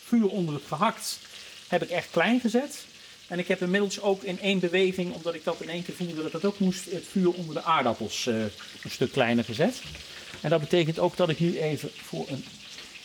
vuur 0.03 0.27
onder 0.27 0.53
het 0.53 0.65
gehakt 0.67 1.19
heb 1.67 1.83
ik 1.83 1.89
echt 1.89 2.09
klein 2.11 2.39
gezet. 2.39 2.85
En 3.29 3.39
ik 3.39 3.47
heb 3.47 3.61
inmiddels 3.61 4.01
ook 4.01 4.23
in 4.23 4.39
één 4.39 4.59
beweging, 4.59 5.13
omdat 5.13 5.33
ik 5.33 5.43
dat 5.43 5.61
in 5.61 5.69
één 5.69 5.83
keer 5.83 5.95
voelde 5.95 6.21
dat 6.23 6.31
het 6.31 6.45
ook 6.45 6.59
moest, 6.59 6.91
het 6.91 7.07
vuur 7.07 7.33
onder 7.33 7.55
de 7.55 7.63
aardappels 7.63 8.27
eh, 8.27 8.41
een 8.83 8.89
stuk 8.89 9.11
kleiner 9.11 9.43
gezet. 9.43 9.81
En 10.41 10.49
dat 10.49 10.59
betekent 10.59 10.99
ook 10.99 11.17
dat 11.17 11.29
ik 11.29 11.39
nu 11.39 11.59
even 11.59 11.89
voor 11.93 12.25
een 12.29 12.45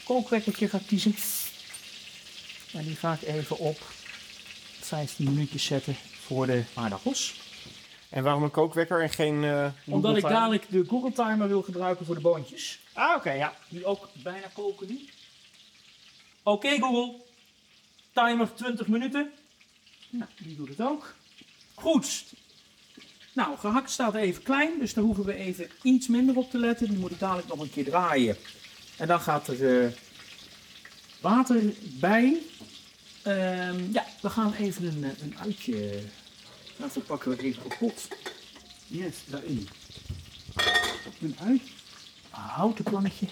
kookwekkertje 0.05 0.69
ga 0.69 0.81
kiezen. 0.87 1.15
En 2.73 2.85
die 2.85 2.97
ga 2.97 3.19
ik 3.21 3.29
even 3.29 3.59
op 3.59 3.79
15 4.81 5.25
minuutjes 5.25 5.65
zetten 5.65 5.97
voor 6.21 6.47
de 6.47 6.65
aardappels. 6.75 7.35
En 8.09 8.23
waarom 8.23 8.43
een 8.43 8.51
kookwekker 8.51 9.03
en 9.03 9.11
geen 9.11 9.45
eh 9.45 9.67
Omdat 9.87 10.17
ik 10.17 10.23
dadelijk 10.23 10.67
de 10.71 10.85
Google 10.89 11.13
Timer 11.13 11.49
wil 11.49 11.63
gebruiken 11.63 12.07
voor 12.07 12.15
de 12.15 12.21
boontjes. 12.21 12.79
Ah, 12.93 13.17
oké, 13.17 13.33
ja. 13.33 13.55
Die 13.69 13.85
ook 13.85 14.09
bijna 14.23 14.47
koken 14.53 14.87
nu. 14.89 15.09
Oké 16.43 16.69
Google, 16.69 17.15
timer 18.13 18.55
20 18.55 18.87
minuten. 18.87 19.33
Nou, 20.19 20.31
die 20.39 20.57
doet 20.57 20.69
het 20.69 20.81
ook. 20.81 21.15
Goed. 21.75 22.25
Nou, 23.33 23.59
gehakt 23.59 23.91
staat 23.91 24.15
even 24.15 24.43
klein, 24.43 24.79
dus 24.79 24.95
daar 24.95 25.05
hoeven 25.05 25.25
we 25.25 25.35
even 25.35 25.71
iets 25.83 26.09
minder 26.09 26.37
op 26.37 26.51
te 26.51 26.59
letten. 26.59 26.89
Die 26.89 26.99
moet 26.99 27.11
ik 27.11 27.19
dadelijk 27.19 27.49
nog 27.49 27.61
een 27.61 27.71
keer 27.71 27.85
draaien. 27.85 28.37
En 28.97 29.07
dan 29.07 29.21
gaat 29.21 29.49
er 29.49 29.85
eh, 29.85 29.93
water 31.21 31.63
bij. 31.83 32.43
Ehm, 33.23 33.93
ja, 33.93 34.07
we 34.21 34.31
gaan 34.31 34.53
even 34.53 34.85
een, 34.85 35.05
eh, 35.05 35.23
een 35.23 35.39
uitje. 35.39 36.03
Daarvoor 36.77 37.03
pakken 37.03 37.31
we 37.31 37.43
even 37.43 37.63
een 37.63 37.79
pot. 37.79 38.09
Yes, 38.87 39.17
daarin. 39.27 39.69
Een 41.21 41.37
uit. 41.41 41.63
Een 42.33 42.41
houten 42.41 42.85
plannetje. 42.85 43.27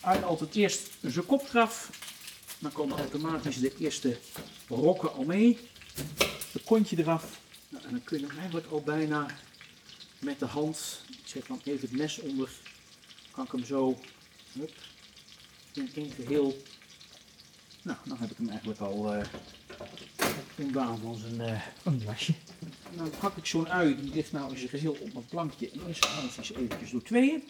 Uit 0.00 0.24
altijd 0.24 0.54
eerst 0.54 0.90
zijn 1.00 1.26
kop 1.26 1.48
eraf. 1.48 1.90
Dan 2.62 2.72
komen 2.72 2.98
automatisch 2.98 3.58
de 3.58 3.76
eerste 3.78 4.18
rokken 4.68 5.12
al 5.12 5.24
mee. 5.24 5.58
De 6.52 6.60
kontje 6.64 6.98
eraf. 6.98 7.40
Nou, 7.68 7.84
en 7.84 7.90
dan 7.90 8.04
kun 8.04 8.20
je 8.20 8.26
hem 8.26 8.38
eigenlijk 8.38 8.66
al 8.66 8.82
bijna 8.82 9.26
met 10.18 10.38
de 10.38 10.46
hand, 10.46 11.00
ik 11.10 11.26
zet 11.28 11.46
dan 11.46 11.60
even 11.64 11.80
het 11.80 11.98
mes 11.98 12.18
onder, 12.18 12.50
kan 13.30 13.44
ik 13.44 13.52
hem 13.52 13.64
zo 13.64 13.98
hup, 14.52 14.72
in 15.72 15.90
één 15.94 16.10
geheel. 16.10 16.62
Nou, 17.82 17.98
dan 18.04 18.18
heb 18.18 18.30
ik 18.30 18.36
hem 18.36 18.48
eigenlijk 18.48 18.80
al 18.80 19.16
uh, 19.16 19.24
ontdaan 20.58 20.98
van 20.98 21.16
zijn 21.16 21.50
uh, 21.50 21.62
een 21.82 22.02
lasje. 22.04 22.34
En 22.60 22.96
dan 22.96 23.12
hak 23.18 23.36
ik 23.36 23.46
zo'n 23.46 23.68
ui, 23.68 24.00
die 24.00 24.14
ligt 24.14 24.32
nou 24.32 24.50
in 24.50 24.58
zijn 24.58 24.68
geheel 24.68 24.96
op 25.00 25.12
mijn 25.12 25.26
plankje. 25.26 25.70
En 25.70 25.80
eerst 25.86 26.08
eventjes 26.56 26.90
door 26.90 27.02
tweeën. 27.02 27.42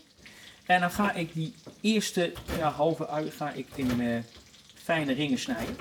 En 0.66 0.80
dan 0.80 0.90
ga 0.90 1.12
ik 1.12 1.32
die 1.32 1.54
eerste 1.80 2.32
ja, 2.56 2.70
halve 2.70 3.06
ui 3.06 3.30
ga 3.30 3.50
ik 3.50 3.66
in 3.74 4.00
uh, 4.00 4.18
fijne 4.82 5.12
ringen 5.12 5.38
snijden. 5.38 5.76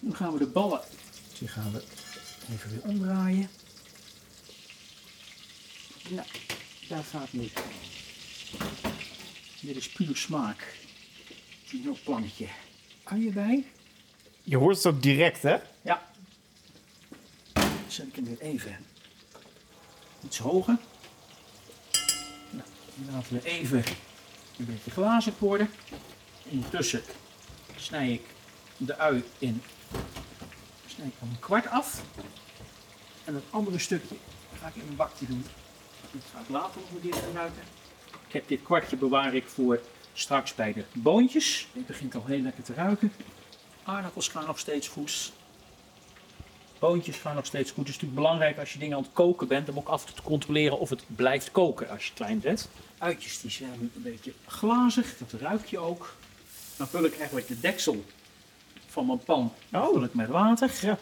Dan 0.00 0.16
gaan 0.16 0.32
we 0.32 0.38
de 0.38 0.46
ballen, 0.46 0.80
die 1.38 1.48
gaan 1.48 1.72
we 1.72 1.82
even 2.52 2.70
weer 2.70 2.82
omdraaien. 2.82 3.50
Nou, 6.08 6.26
daar 6.88 7.04
gaat 7.04 7.32
nu. 7.32 7.50
Dit 9.60 9.76
is 9.76 9.88
puur 9.88 10.16
smaak. 10.16 10.80
Een 11.72 11.96
plankje 12.04 12.46
uien 13.04 13.32
bij. 13.32 13.64
Je 14.42 14.56
hoort 14.56 14.76
het 14.76 14.86
ook 14.86 15.02
direct, 15.02 15.42
hè? 15.42 15.56
Ja. 15.82 16.10
Zet 17.86 18.06
ik 18.06 18.14
hem 18.14 18.24
weer 18.24 18.40
even 18.40 18.76
iets 20.24 20.38
hoger. 20.38 20.76
Nou, 22.50 22.68
die 22.94 23.10
laten 23.12 23.34
we 23.34 23.44
even 23.44 23.84
een 24.58 24.64
beetje 24.64 24.90
glazig 24.90 25.38
worden. 25.38 25.70
Intussen 26.44 27.02
snij 27.82 28.12
ik 28.12 28.22
de 28.76 28.98
ui 28.98 29.24
in 29.38 29.62
snij 30.86 31.06
ik 31.06 31.12
een 31.20 31.38
kwart 31.40 31.66
af. 31.68 32.02
En 33.24 33.34
het 33.34 33.44
andere 33.50 33.78
stukje 33.78 34.16
ga 34.60 34.66
ik 34.66 34.74
in 34.74 34.88
een 34.88 34.96
bakje 34.96 35.26
doen. 35.26 35.44
Dat 36.12 36.22
ga 36.32 36.40
ik 36.40 36.48
later 36.48 36.80
nog 36.80 36.90
een 36.90 37.10
keer 37.10 37.20
gebruiken. 37.22 37.62
Ik 38.26 38.32
heb 38.32 38.48
dit 38.48 38.62
kwartje 38.62 38.96
bewaar 38.96 39.34
ik 39.34 39.46
voor 39.46 39.80
straks 40.12 40.54
bij 40.54 40.72
de 40.72 40.84
boontjes. 40.92 41.68
Dit 41.72 41.86
begint 41.86 42.14
al 42.14 42.24
heel 42.26 42.40
lekker 42.40 42.62
te 42.62 42.74
ruiken. 42.74 43.12
Aardappels 43.84 44.28
gaan 44.28 44.46
nog 44.46 44.58
steeds 44.58 44.88
goed. 44.88 45.32
Boontjes 46.78 47.16
gaan 47.16 47.34
nog 47.34 47.46
steeds 47.46 47.70
goed. 47.70 47.86
Het 47.86 47.88
is 47.88 47.94
natuurlijk 47.94 48.20
belangrijk 48.20 48.58
als 48.58 48.72
je 48.72 48.78
dingen 48.78 48.96
aan 48.96 49.02
het 49.02 49.12
koken 49.12 49.48
bent. 49.48 49.68
om 49.68 49.78
ook 49.78 49.88
af 49.88 50.04
te 50.04 50.22
controleren 50.22 50.78
of 50.78 50.90
het 50.90 51.04
blijft 51.06 51.50
koken 51.50 51.88
als 51.88 52.02
je 52.02 52.08
het 52.08 52.18
klein 52.18 52.40
zet. 52.40 52.68
Uitjes 52.98 53.40
die 53.40 53.50
zijn 53.50 53.90
een 53.94 54.02
beetje 54.02 54.32
glazig. 54.46 55.18
Dat 55.18 55.40
ruik 55.40 55.66
je 55.66 55.78
ook. 55.78 56.14
Dan 56.76 56.88
vul 56.88 57.04
ik 57.04 57.16
eigenlijk 57.16 57.48
de 57.48 57.60
deksel 57.60 58.04
van 58.88 59.06
mijn 59.06 59.18
pan 59.18 59.52
oh. 59.72 60.12
met 60.12 60.28
water. 60.28 60.70
Ja. 60.80 60.98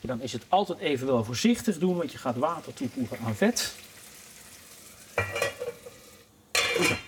Dan 0.00 0.20
is 0.20 0.32
het 0.32 0.44
altijd 0.48 0.78
even 0.78 1.06
wel 1.06 1.24
voorzichtig 1.24 1.78
doen. 1.78 1.96
Want 1.96 2.12
je 2.12 2.18
gaat 2.18 2.36
water 2.36 2.74
toevoegen 2.74 3.18
aan 3.18 3.34
vet. 3.34 3.74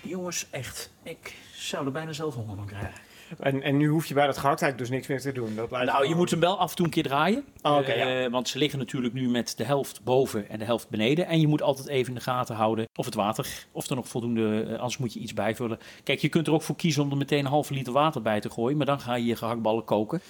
Jongens, 0.03 0.47
echt. 0.51 0.91
Ik 1.03 1.35
zou 1.55 1.87
er 1.87 1.93
bijna 1.93 2.13
zelf 2.13 2.35
honger 2.35 2.57
van 2.57 2.67
krijgen. 2.67 3.06
En, 3.39 3.63
en 3.63 3.77
nu 3.77 3.89
hoef 3.89 4.07
je 4.07 4.15
bij 4.15 4.27
dat 4.27 4.39
gehaktheid 4.39 4.79
dus 4.79 4.89
niks 4.89 5.07
meer 5.07 5.21
te 5.21 5.33
doen. 5.33 5.55
Dat 5.55 5.71
Nou, 5.71 6.09
je 6.09 6.15
moet 6.15 6.31
hem 6.31 6.41
wel 6.41 6.59
af 6.59 6.71
en 6.71 6.77
toe 6.77 6.85
een 6.85 6.93
keer 6.93 7.03
draaien. 7.03 7.45
Oh, 7.63 7.77
oké, 7.77 7.93
Eh, 7.93 8.23
ja. 8.23 8.31
Want 8.31 8.49
ze 8.49 8.59
liggen 8.59 8.79
natuurlijk 8.79 9.15
nu 9.15 9.29
met 9.29 9.57
de 9.57 9.65
helft 9.65 10.05
boven 10.05 10.49
en 10.49 10.59
de 10.59 10.65
helft 10.65 10.89
beneden. 10.89 11.27
En 11.27 11.41
je 11.41 11.47
moet 11.47 11.63
altijd 11.63 11.89
even 11.89 12.09
in 12.09 12.15
de 12.15 12.21
gaten 12.21 12.55
houden 12.55 12.89
of 12.95 13.05
het 13.05 13.15
water, 13.15 13.67
of 13.73 13.89
er 13.89 13.97
nog 13.97 14.09
voldoende, 14.09 14.63
eh, 14.63 14.73
anders 14.73 14.99
moet 14.99 15.13
je 15.13 15.21
iets 15.21 15.35
bijvullen. 15.35 15.79
Kijk, 16.03 16.19
je 16.19 16.29
kunt 16.29 16.47
er 16.47 16.53
ook 16.53 16.63
voor 16.63 16.77
kiezen 16.77 17.03
om 17.03 17.11
er 17.11 17.17
meteen 17.17 17.39
een 17.39 17.51
halve 17.51 17.75
liter 17.75 17.93
water 17.93 18.23
bij 18.23 18.41
te 18.41 18.51
gooien, 18.51 18.77
maar 18.77 18.87
dan 18.87 19.01
ga 19.01 19.15
je 19.15 19.25
je 19.25 19.37
gehaktballen 19.37 19.85
koken. 19.85 20.21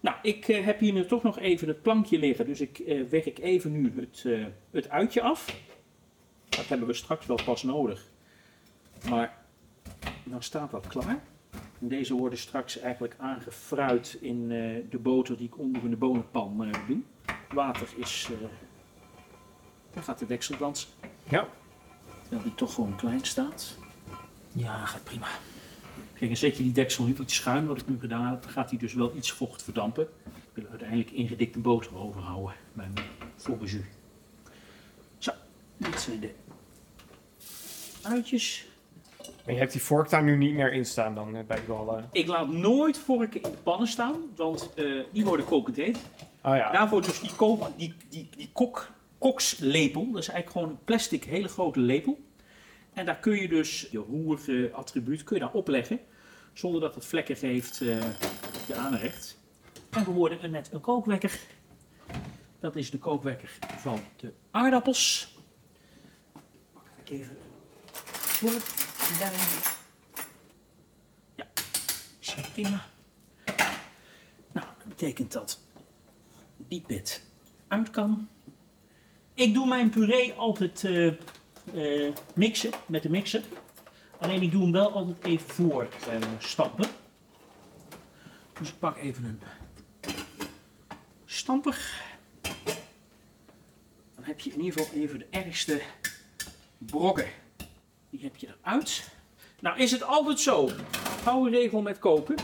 Nou, 0.00 0.16
ik 0.22 0.48
eh, 0.48 0.64
heb 0.64 0.80
hier 0.80 0.92
nu 0.92 1.06
toch 1.06 1.22
nog 1.22 1.38
even 1.38 1.68
het 1.68 1.82
plankje 1.82 2.18
liggen, 2.18 2.46
dus 2.46 2.60
ik 2.60 2.78
eh 2.78 3.00
werk 3.10 3.38
even 3.38 3.72
nu 3.72 3.92
het, 3.96 4.26
het 4.70 4.88
uitje 4.88 5.22
af. 5.22 5.56
Dat 6.48 6.66
hebben 6.66 6.86
we 6.86 6.94
straks 6.94 7.26
wel 7.26 7.38
pas 7.44 7.62
nodig. 7.62 8.10
Maar 9.08 9.38
dan 10.24 10.42
staat 10.42 10.70
dat 10.70 10.86
klaar. 10.86 11.22
Deze 11.88 12.14
worden 12.14 12.38
straks 12.38 12.78
eigenlijk 12.78 13.14
aangefruit 13.18 14.18
in 14.20 14.50
eh, 14.50 14.90
de 14.90 14.98
boter 14.98 15.36
die 15.36 15.46
ik 15.46 15.58
onder 15.58 15.84
in 15.84 15.90
de 15.90 15.96
bonenpan 15.96 16.64
eh, 16.64 16.86
doe. 16.86 17.00
Water 17.54 17.88
is. 17.96 18.28
eh 18.30 18.48
daar 19.92 20.02
gaat 20.02 20.18
de 20.18 20.26
deksel 20.26 20.56
dansen. 20.58 20.88
Ja. 21.28 21.48
Terwijl 22.22 22.42
die 22.42 22.54
toch 22.54 22.74
gewoon 22.74 22.96
klein 22.96 23.24
staat. 23.24 23.76
Ja, 24.52 24.84
gaat 24.84 25.04
prima. 25.04 25.28
Kijk, 26.14 26.30
en 26.30 26.36
zet 26.36 26.56
je 26.56 26.62
die 26.62 26.72
deksel 26.72 27.04
nu 27.04 27.14
iets 27.20 27.34
schuin, 27.34 27.66
wat 27.66 27.80
ik 27.80 27.88
nu 27.88 27.98
gedaan 28.00 28.30
heb, 28.30 28.42
dan 28.42 28.50
gaat 28.50 28.70
hij 28.70 28.78
dus 28.78 28.94
wel 28.94 29.16
iets 29.16 29.32
vocht 29.32 29.62
verdampen. 29.62 30.08
Ik 30.24 30.40
wil 30.52 30.66
uiteindelijk 30.70 31.10
ingedikte 31.10 31.58
boter 31.58 31.96
overhouden 31.96 32.54
bij 32.72 32.88
mijn 32.94 33.06
voorbezu. 33.36 33.84
Zo, 35.18 35.30
dit 35.76 36.00
zijn 36.00 36.20
de 36.20 36.34
uitjes. 38.02 38.66
En 39.44 39.52
je 39.52 39.58
hebt 39.58 39.72
die 39.72 39.82
vork 39.82 40.10
daar 40.10 40.22
nu 40.22 40.36
niet 40.36 40.54
meer 40.54 40.72
in 40.72 40.86
staan 40.86 41.14
dan 41.14 41.36
eh, 41.36 41.44
bij 41.44 41.56
die 41.56 41.66
ballen. 41.66 42.08
Ik 42.12 42.26
laat 42.26 42.48
nooit 42.48 42.98
vorken 42.98 43.42
in 43.42 43.50
de 43.50 43.56
pannen 43.62 43.88
staan, 43.88 44.14
want 44.36 44.74
eh, 44.74 44.84
die 45.12 45.24
worden 45.24 45.46
kokend 45.46 45.76
heet. 45.76 45.98
Oh 46.42 46.56
ja. 46.56 46.72
Daarvoor 46.72 47.02
dus 47.02 47.20
die, 47.20 47.34
kook, 47.36 47.68
die, 47.76 47.94
die, 48.08 48.28
die 48.36 48.50
kok, 48.52 48.90
kokslepel. 49.18 50.12
Dat 50.12 50.22
is 50.22 50.28
eigenlijk 50.28 50.50
gewoon 50.50 50.68
een 50.68 50.84
plastic 50.84 51.24
hele 51.24 51.48
grote 51.48 51.80
lepel. 51.80 52.20
En 52.92 53.06
daar 53.06 53.18
kun 53.18 53.40
je 53.40 53.48
dus 53.48 53.88
je 53.90 53.98
roerattribuut 53.98 55.24
kun 55.24 55.36
je 55.36 55.42
daar 55.42 55.52
opleggen. 55.52 56.00
Zonder 56.52 56.80
dat 56.80 56.94
het 56.94 57.04
vlekken 57.04 57.36
geeft 57.36 57.80
op 58.56 58.66
je 58.66 58.74
aanrecht. 58.74 59.38
En 59.90 60.04
we 60.04 60.10
worden 60.10 60.50
met 60.50 60.70
een 60.72 60.80
kookwekker. 60.80 61.40
Dat 62.60 62.76
is 62.76 62.90
de 62.90 62.98
kookwekker 62.98 63.58
van 63.78 64.00
de 64.16 64.32
aardappels. 64.50 65.34
Pak 66.72 66.84
ik 67.04 67.10
even 67.10 67.36
voor. 69.12 69.72
Ja, 71.34 71.46
prima. 72.52 72.84
Nou, 74.52 74.66
dat 74.78 74.88
betekent 74.88 75.32
dat 75.32 75.60
die 76.56 76.80
pit 76.86 77.22
uit 77.68 77.90
kan. 77.90 78.28
Ik 79.34 79.54
doe 79.54 79.66
mijn 79.66 79.90
puree 79.90 80.32
altijd 80.32 80.84
eh, 80.84 81.06
eh, 81.74 82.14
mixen 82.34 82.70
met 82.86 83.02
de 83.02 83.10
mixer. 83.10 83.42
Alleen 84.18 84.42
ik 84.42 84.50
doe 84.50 84.62
hem 84.62 84.72
wel 84.72 84.92
altijd 84.92 85.24
even 85.24 85.48
voor 85.48 85.88
stampen. 86.38 86.88
Dus 88.58 88.68
ik 88.68 88.78
pak 88.78 88.96
even 88.96 89.24
een 89.24 89.40
stamper. 91.24 92.02
Dan 94.14 94.24
heb 94.24 94.40
je 94.40 94.50
in 94.52 94.60
ieder 94.60 94.80
geval 94.80 95.00
even 95.00 95.18
de 95.18 95.26
ergste 95.30 95.82
brokken. 96.78 97.26
Die 98.12 98.20
heb 98.22 98.36
je 98.36 98.48
eruit. 98.62 99.08
Nou 99.60 99.78
is 99.78 99.90
het 99.90 100.02
altijd 100.02 100.40
zo. 100.40 100.70
Gouden 101.22 101.52
regel 101.52 101.82
met 101.82 101.98
koken. 101.98 102.36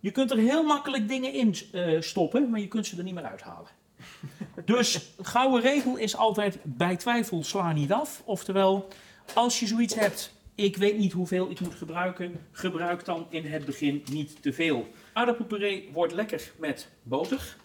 Je 0.00 0.10
kunt 0.10 0.30
er 0.30 0.36
heel 0.36 0.62
makkelijk 0.62 1.08
dingen 1.08 1.32
in 1.32 1.54
eh, 1.72 2.00
stoppen, 2.00 2.50
maar 2.50 2.60
je 2.60 2.68
kunt 2.68 2.86
ze 2.86 2.96
er 2.96 3.04
niet 3.04 3.14
meer 3.14 3.24
uithalen. 3.24 3.70
Dus 4.64 5.14
gouden 5.22 5.60
regel 5.60 5.96
is 5.96 6.16
altijd 6.16 6.58
bij 6.62 6.96
twijfel 6.96 7.44
sla 7.44 7.72
niet 7.72 7.92
af. 7.92 8.22
Oftewel, 8.24 8.88
als 9.34 9.60
je 9.60 9.66
zoiets 9.66 9.94
hebt, 9.94 10.34
ik 10.54 10.76
weet 10.76 10.98
niet 10.98 11.12
hoeveel 11.12 11.50
ik 11.50 11.60
moet 11.60 11.74
gebruiken, 11.74 12.46
gebruik 12.52 13.04
dan 13.04 13.26
in 13.28 13.46
het 13.46 13.64
begin 13.64 14.02
niet 14.10 14.42
te 14.42 14.52
veel. 14.52 14.88
Aardappelpuree 15.12 15.90
wordt 15.92 16.12
lekker 16.12 16.52
met 16.58 16.88
boter. 17.02 17.56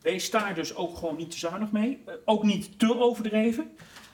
Wees 0.00 0.30
daar 0.30 0.54
dus 0.54 0.74
ook 0.74 0.96
gewoon 0.96 1.16
niet 1.16 1.30
te 1.30 1.38
zuinig 1.38 1.72
mee. 1.72 2.02
Eh, 2.06 2.14
ook 2.24 2.42
niet 2.42 2.78
te 2.78 2.98
overdreven. 2.98 3.70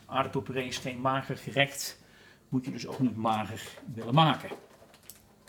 Aardappelpuree 0.06 0.66
is 0.66 0.78
geen 0.78 1.00
mager 1.00 1.36
gerecht. 1.36 2.00
Moet 2.52 2.64
je 2.64 2.70
dus 2.70 2.86
ook 2.86 2.98
niet 2.98 3.16
mager 3.16 3.62
willen 3.94 4.14
maken. 4.14 4.50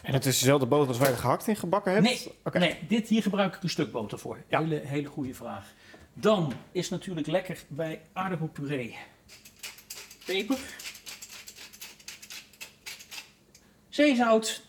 En 0.02 0.13
het 0.13 0.26
is 0.26 0.39
dezelfde 0.39 0.66
boter 0.66 0.88
als 0.88 0.98
waar 0.98 1.10
je 1.10 1.16
gehakt 1.16 1.48
in 1.48 1.56
gebakken 1.56 1.92
hebt? 1.92 2.04
Nee, 2.04 2.32
nee, 2.54 2.80
dit 2.88 3.08
hier 3.08 3.22
gebruik 3.22 3.56
ik 3.56 3.63
een 3.63 3.70
stuk 3.70 3.92
boter 3.92 4.20
voor. 4.20 4.44
Ja. 4.48 4.60
Hele, 4.60 4.76
hele 4.76 5.08
goede 5.08 5.34
vraag. 5.34 5.74
Dan 6.13 6.54
is 6.72 6.89
natuurlijk 6.89 7.28
lekker 7.28 7.63
bij 7.68 8.02
aardappelpuree 8.13 8.98
peper, 10.26 10.58
zeezout. 13.89 14.63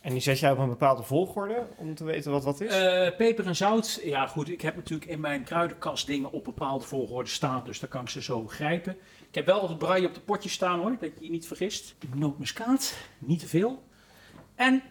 En 0.00 0.12
die 0.12 0.20
zet 0.20 0.38
jij 0.38 0.50
op 0.50 0.58
een 0.58 0.68
bepaalde 0.68 1.02
volgorde 1.02 1.66
om 1.76 1.94
te 1.94 2.04
weten 2.04 2.30
wat 2.30 2.44
wat 2.44 2.60
is? 2.60 2.74
Eh, 2.74 3.16
peper 3.16 3.46
en 3.46 3.56
zout. 3.56 4.00
Ja, 4.04 4.26
goed. 4.26 4.48
Ik 4.48 4.60
heb 4.60 4.76
natuurlijk 4.76 5.10
in 5.10 5.20
mijn 5.20 5.44
kruidenkast 5.44 6.06
dingen 6.06 6.32
op 6.32 6.44
bepaalde 6.44 6.84
volgorde 6.84 7.28
staan. 7.28 7.64
Dus 7.64 7.80
daar 7.80 7.90
kan 7.90 8.02
ik 8.02 8.08
ze 8.08 8.22
zo 8.22 8.46
grijpen. 8.46 8.96
Ik 9.32 9.38
heb 9.38 9.46
wel 9.46 9.68
wat 9.68 9.78
braai 9.78 10.06
op 10.06 10.14
de 10.14 10.20
potjes 10.20 10.52
staan 10.52 10.80
hoor. 10.80 10.96
Dat 11.00 11.10
je 11.18 11.24
je 11.24 11.30
niet 11.30 11.46
vergist. 11.46 11.94
Nootmuskaat. 12.14 12.94
Niet 13.18 13.40
te 13.40 13.46
veel. 13.48 13.82
En, 14.54 14.82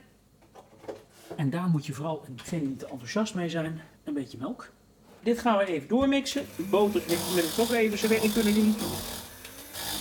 en 1.35 1.49
daar 1.49 1.67
moet 1.67 1.85
je 1.85 1.93
vooral, 1.93 2.23
en 2.25 2.35
degene 2.35 2.59
die 2.59 2.69
niet 2.69 2.79
te 2.79 2.87
enthousiast 2.87 3.35
mee 3.35 3.49
zijn, 3.49 3.81
een 4.03 4.13
beetje 4.13 4.37
melk. 4.37 4.71
Dit 5.23 5.39
gaan 5.39 5.57
we 5.57 5.65
even 5.65 5.87
doormixen. 5.87 6.45
De 6.55 6.63
boter 6.63 7.01
wil 7.07 7.43
ik 7.43 7.49
toch 7.49 7.71
even 7.71 7.97
zijn 7.97 8.11
werk 8.11 8.33
kunnen 8.33 8.53
doen. 8.53 8.75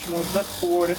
Zoals 0.00 0.33
dat 0.33 0.44
geworden. 0.44 0.96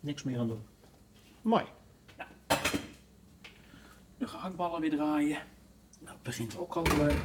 Niks 0.00 0.22
meer 0.22 0.38
aan 0.38 0.48
doen. 0.48 0.62
Mooi. 1.42 1.64
De 4.18 4.26
gehaktballen 4.26 4.80
weer 4.80 4.90
draaien. 4.90 5.38
Nou, 6.04 6.16
het 6.16 6.22
begint 6.22 6.58
ook 6.58 6.74
al 6.76 6.84
eh, 6.84 7.16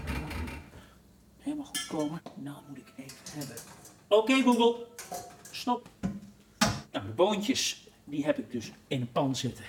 helemaal 1.37 1.65
goed 1.65 1.81
te 1.81 1.87
komen. 1.87 2.21
Nou 2.35 2.57
moet 2.67 2.77
ik 2.77 2.93
even 2.95 3.17
hebben. 3.39 3.55
Oké 4.07 4.41
Google, 4.41 4.87
stop. 5.51 5.89
Nou, 6.91 7.05
de 7.05 7.13
boontjes, 7.15 7.87
die 8.03 8.25
heb 8.25 8.37
ik 8.37 8.51
dus 8.51 8.71
in 8.87 9.01
een 9.01 9.11
pan 9.11 9.35
zitten. 9.35 9.65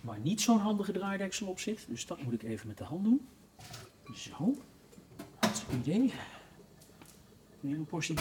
Waar 0.00 0.18
niet 0.18 0.40
zo'n 0.40 0.58
handige 0.58 0.92
draaideksel 0.92 1.46
op 1.46 1.58
zit. 1.58 1.86
Dus 1.88 2.06
dat 2.06 2.22
moet 2.22 2.32
ik 2.32 2.42
even 2.42 2.66
met 2.66 2.78
de 2.78 2.84
hand 2.84 3.04
doen. 3.04 3.28
Zo. 4.14 4.56
Hartstikke 5.38 5.76
idee. 5.76 6.12
Weer 7.60 7.74
een 7.74 7.86
portie, 7.86 8.16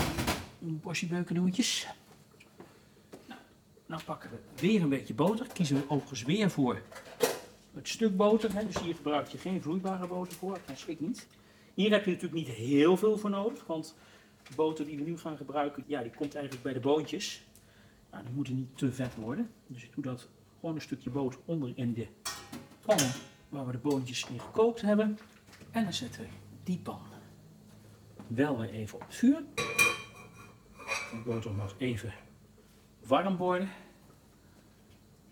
een 0.61 0.79
portie 0.79 1.07
beukendoetjes. 1.07 1.87
Nou, 3.27 3.39
nou 3.85 4.03
pakken 4.03 4.29
we 4.29 4.61
weer 4.61 4.81
een 4.81 4.89
beetje 4.89 5.13
boter. 5.13 5.47
Kiezen 5.53 5.75
we 5.75 5.89
overigens 5.89 6.23
weer 6.23 6.51
voor 6.51 6.81
het 7.77 7.87
stuk 7.87 8.17
boter. 8.17 8.53
Hè, 8.53 8.65
dus 8.65 8.79
hier 8.79 8.95
gebruik 8.95 9.27
je 9.27 9.37
geen 9.37 9.61
vloeibare 9.61 10.07
boter 10.07 10.33
voor, 10.33 10.59
ik 10.87 10.99
niet. 10.99 11.27
Hier 11.73 11.91
heb 11.91 12.05
je 12.05 12.11
natuurlijk 12.11 12.47
niet 12.47 12.55
heel 12.55 12.97
veel 12.97 13.17
voor 13.17 13.29
nodig, 13.29 13.65
want 13.65 13.95
de 14.49 14.55
boter 14.55 14.85
die 14.85 14.97
we 14.97 15.03
nu 15.03 15.17
gaan 15.17 15.37
gebruiken, 15.37 15.83
ja, 15.87 16.01
die 16.01 16.11
komt 16.11 16.35
eigenlijk 16.35 16.63
bij 16.63 16.73
de 16.73 16.79
boontjes. 16.79 17.45
Nou, 18.11 18.23
die 18.23 18.33
moeten 18.33 18.55
niet 18.55 18.77
te 18.77 18.91
vet 18.91 19.15
worden. 19.15 19.49
Dus 19.67 19.83
ik 19.83 19.93
doe 19.93 20.03
dat 20.03 20.29
gewoon 20.59 20.75
een 20.75 20.81
stukje 20.81 21.09
boter 21.09 21.39
onder 21.45 21.71
in 21.75 21.93
de 21.93 22.07
pan 22.85 22.97
waar 23.49 23.65
we 23.65 23.71
de 23.71 23.77
boontjes 23.77 24.25
in 24.29 24.39
gekookt 24.39 24.81
hebben. 24.81 25.17
En 25.71 25.83
dan 25.83 25.93
zetten 25.93 26.21
we 26.21 26.27
die 26.63 26.77
pan 26.77 27.01
wel 28.27 28.57
weer 28.59 28.69
even 28.69 28.95
op 28.95 29.05
het 29.05 29.15
vuur. 29.15 29.43
De 31.11 31.21
boter 31.25 31.51
mag 31.51 31.75
even 31.77 32.13
warm 33.05 33.37
worden. 33.37 33.69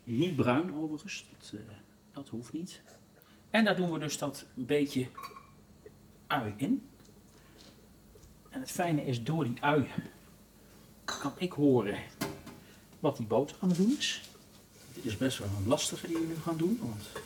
Niet 0.03 0.35
bruin 0.35 0.75
overigens, 0.75 1.29
dat, 1.31 1.53
eh, 1.53 1.75
dat 2.15 2.29
hoeft 2.29 2.53
niet. 2.53 2.81
En 3.49 3.63
daar 3.65 3.75
doen 3.75 3.91
we 3.91 3.99
dus 3.99 4.17
dat 4.17 4.45
beetje 4.53 5.07
ui 6.27 6.53
in. 6.57 6.89
En 8.49 8.59
het 8.59 8.71
fijne 8.71 9.05
is, 9.05 9.23
door 9.23 9.43
die 9.43 9.61
ui 9.61 9.87
kan 11.05 11.33
ik 11.37 11.51
horen 11.51 11.97
wat 12.99 13.17
die 13.17 13.25
boter 13.25 13.55
aan 13.59 13.69
het 13.69 13.77
doen 13.77 13.95
is. 13.97 14.29
Dit 14.93 15.05
is 15.05 15.17
best 15.17 15.37
wel 15.37 15.47
een 15.57 15.67
lastige 15.67 16.07
die 16.07 16.17
we 16.17 16.25
nu 16.25 16.35
gaan 16.43 16.57
doen, 16.57 16.79
want 16.81 17.03
we 17.11 17.19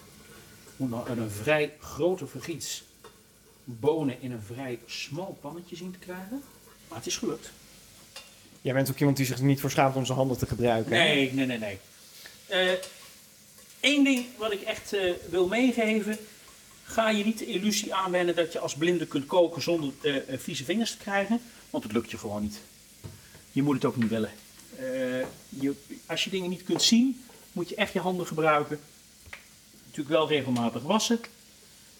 moeten 0.77 1.15
nou 1.15 1.19
een 1.19 1.31
vrij 1.31 1.75
grote 1.79 2.27
vergiet 2.27 2.83
bonen 3.63 4.21
in 4.21 4.31
een 4.31 4.41
vrij 4.41 4.79
smal 4.85 5.37
pannetje 5.41 5.75
zien 5.75 5.91
te 5.91 5.99
krijgen. 5.99 6.43
Maar 6.87 6.97
het 6.97 7.07
is 7.07 7.17
gelukt. 7.17 7.51
Jij 8.61 8.73
bent 8.73 8.89
ook 8.89 8.99
iemand 8.99 9.17
die 9.17 9.25
zich 9.25 9.41
niet 9.41 9.59
voor 9.59 9.71
schaamt 9.71 9.95
om 9.95 10.05
zijn 10.05 10.17
handen 10.17 10.37
te 10.37 10.45
gebruiken. 10.45 10.91
Nee, 10.91 11.33
nee, 11.33 11.45
nee, 11.45 11.57
nee. 11.57 11.79
Eén 13.79 14.03
ding 14.03 14.25
wat 14.37 14.51
ik 14.51 14.61
echt 14.61 14.93
eh, 14.93 15.13
wil 15.29 15.47
meegeven. 15.47 16.17
Ga 16.83 17.09
je 17.09 17.25
niet 17.25 17.37
de 17.37 17.45
illusie 17.45 17.93
aanwenden 17.93 18.35
dat 18.35 18.53
je 18.53 18.59
als 18.59 18.75
blinde 18.75 19.07
kunt 19.07 19.25
koken 19.25 19.61
zonder 19.61 19.91
eh, 20.01 20.15
eh, 20.15 20.39
vieze 20.39 20.63
vingers 20.63 20.91
te 20.91 20.97
krijgen. 20.97 21.41
Want 21.69 21.83
het 21.83 21.93
lukt 21.93 22.11
je 22.11 22.17
gewoon 22.17 22.41
niet. 22.41 22.59
je 23.51 23.63
moet 23.63 23.75
het 23.75 23.85
ook 23.85 23.95
niet 23.95 24.09
willen. 24.09 24.31
Je, 25.49 25.73
als 26.05 26.23
je 26.23 26.29
dingen 26.29 26.49
niet 26.49 26.63
kunt 26.63 26.81
zien, 26.81 27.23
moet 27.51 27.69
je 27.69 27.75
echt 27.75 27.93
je 27.93 27.99
handen 27.99 28.27
gebruiken. 28.27 28.79
Natuurlijk 29.85 30.09
wel 30.09 30.27
regelmatig 30.27 30.81
wassen. 30.81 31.19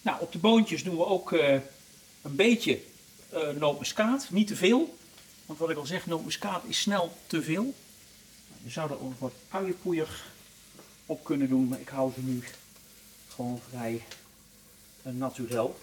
Nou, 0.02 0.22
op 0.22 0.32
de 0.32 0.38
boontjes 0.38 0.84
doen 0.84 0.98
we 0.98 1.06
ook 1.06 1.32
een 1.32 2.36
beetje 2.36 2.80
nootmuskaat, 3.60 4.28
niet 4.30 4.48
te 4.48 4.56
veel. 4.56 4.98
Want 5.46 5.60
wat 5.60 5.70
ik 5.70 5.78
al 5.78 5.86
zeg, 5.86 6.06
nootmuskaat 6.06 6.63
is 6.68 6.80
snel 6.80 7.18
te 7.28 7.42
veel. 7.42 7.74
Je 8.63 8.70
zou 8.70 8.92
er 8.92 9.02
ook 9.02 9.20
wat 9.20 9.34
uienpoeier 9.50 10.24
op 11.10 11.24
kunnen 11.24 11.50
doen, 11.50 11.67
maar 11.67 11.80
ik 11.80 11.88
hou 11.89 12.12
ze 12.12 12.22
nu 12.22 12.43
gewoon 13.28 13.60
vrij 13.69 14.02
uh, 15.04 15.13
naturel. 15.13 15.78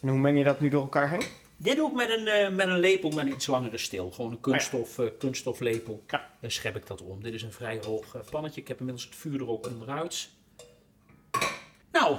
En 0.00 0.08
hoe 0.08 0.18
meng 0.18 0.38
je 0.38 0.44
dat 0.44 0.60
nu 0.60 0.68
door 0.68 0.82
elkaar 0.82 1.10
heen? 1.10 1.22
Dit 1.56 1.76
doe 1.76 1.88
ik 1.88 1.96
met 1.96 2.10
een, 2.10 2.26
uh, 2.50 2.56
met 2.56 2.66
een 2.66 2.78
lepel 2.78 3.10
met 3.10 3.26
een 3.26 3.32
iets 3.32 3.46
langere 3.46 3.78
steel. 3.78 4.10
Gewoon 4.10 4.30
een 4.30 4.40
kunststof, 4.40 4.98
uh, 4.98 5.06
kunststoflepel. 5.18 6.02
Ja. 6.06 6.30
Daar 6.40 6.50
schep 6.50 6.76
ik 6.76 6.86
dat 6.86 7.02
om. 7.02 7.22
Dit 7.22 7.34
is 7.34 7.42
een 7.42 7.52
vrij 7.52 7.80
hoog 7.84 8.14
uh, 8.14 8.20
pannetje. 8.30 8.60
Ik 8.60 8.68
heb 8.68 8.78
inmiddels 8.78 9.06
het 9.06 9.16
vuur 9.16 9.40
er 9.40 9.48
ook 9.48 9.66
onderuit. 9.66 10.28
Nou, 11.92 12.16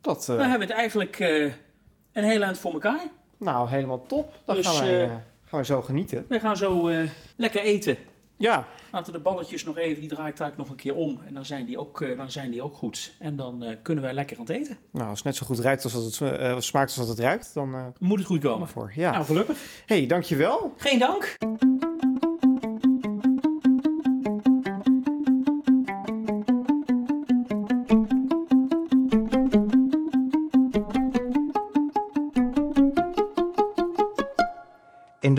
dat, 0.00 0.24
dan 0.26 0.38
hebben 0.38 0.58
we 0.58 0.64
het 0.64 0.74
eigenlijk 0.74 1.18
een 2.12 2.24
heel 2.24 2.42
eind 2.42 2.58
voor 2.58 2.72
elkaar. 2.72 3.08
Nou, 3.36 3.68
helemaal 3.68 4.06
top. 4.06 4.34
Dan 4.44 4.56
dus, 4.56 4.66
gaan, 4.66 4.84
wij, 4.84 5.08
gaan 5.44 5.58
we 5.60 5.64
zo 5.64 5.82
genieten. 5.82 6.24
We 6.28 6.40
gaan 6.40 6.56
zo 6.56 6.90
lekker 7.36 7.60
eten. 7.60 7.96
Ja. 8.40 8.66
Laten 8.92 9.12
de 9.12 9.18
balletjes 9.18 9.64
nog 9.64 9.76
even, 9.76 10.00
die 10.00 10.08
draai 10.08 10.30
ik 10.30 10.36
daar 10.36 10.52
nog 10.56 10.68
een 10.68 10.76
keer 10.76 10.94
om. 10.94 11.20
En 11.26 11.34
dan 11.34 11.44
zijn 11.44 11.66
die 11.66 11.78
ook, 11.78 12.00
uh, 12.00 12.16
dan 12.16 12.30
zijn 12.30 12.50
die 12.50 12.62
ook 12.62 12.74
goed. 12.74 13.12
En 13.18 13.36
dan 13.36 13.64
uh, 13.64 13.76
kunnen 13.82 14.04
wij 14.04 14.12
lekker 14.12 14.36
aan 14.38 14.42
het 14.46 14.56
eten. 14.56 14.78
Nou, 14.90 15.08
als 15.08 15.18
het 15.18 15.26
net 15.26 15.36
zo 15.36 15.46
goed 15.46 15.58
ruikt 15.58 15.84
als 15.84 15.92
het 15.92 16.20
uh, 16.20 16.60
smaakt 16.60 16.98
als 16.98 17.08
het 17.08 17.18
ruikt, 17.18 17.54
dan 17.54 17.94
moet 17.98 18.18
het 18.18 18.26
goed 18.26 18.40
komen. 18.40 18.68
Voor. 18.68 18.92
Ja. 18.94 19.10
Nou, 19.10 19.24
gelukkig. 19.24 19.58
hey, 19.86 20.06
dankjewel. 20.06 20.74
Geen 20.76 20.98
dank. 20.98 21.36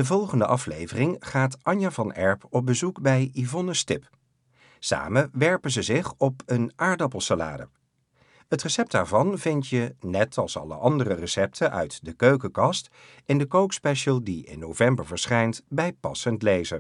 De 0.02 0.08
volgende 0.08 0.46
aflevering 0.46 1.16
gaat 1.20 1.58
Anja 1.62 1.92
van 1.92 2.14
Erp 2.14 2.46
op 2.50 2.66
bezoek 2.66 3.02
bij 3.02 3.30
Yvonne 3.34 3.74
Stip. 3.74 4.10
Samen 4.80 5.30
werpen 5.34 5.72
ze 5.72 5.82
zich 5.82 6.14
op 6.18 6.42
een 6.46 6.72
aardappelsalade. 6.76 7.68
Het 8.48 8.62
recept 8.62 8.92
daarvan 8.92 9.38
vind 9.38 9.68
je, 9.68 9.96
net 10.00 10.38
als 10.38 10.58
alle 10.58 10.76
andere 10.76 11.14
recepten 11.14 11.72
uit 11.72 12.06
de 12.06 12.14
keukenkast, 12.14 12.90
in 13.26 13.38
de 13.38 13.46
kookspecial 13.46 14.24
die 14.24 14.46
in 14.46 14.60
november 14.60 15.06
verschijnt 15.06 15.64
bij 15.68 15.94
Passend 15.94 16.42
Lezen. 16.42 16.80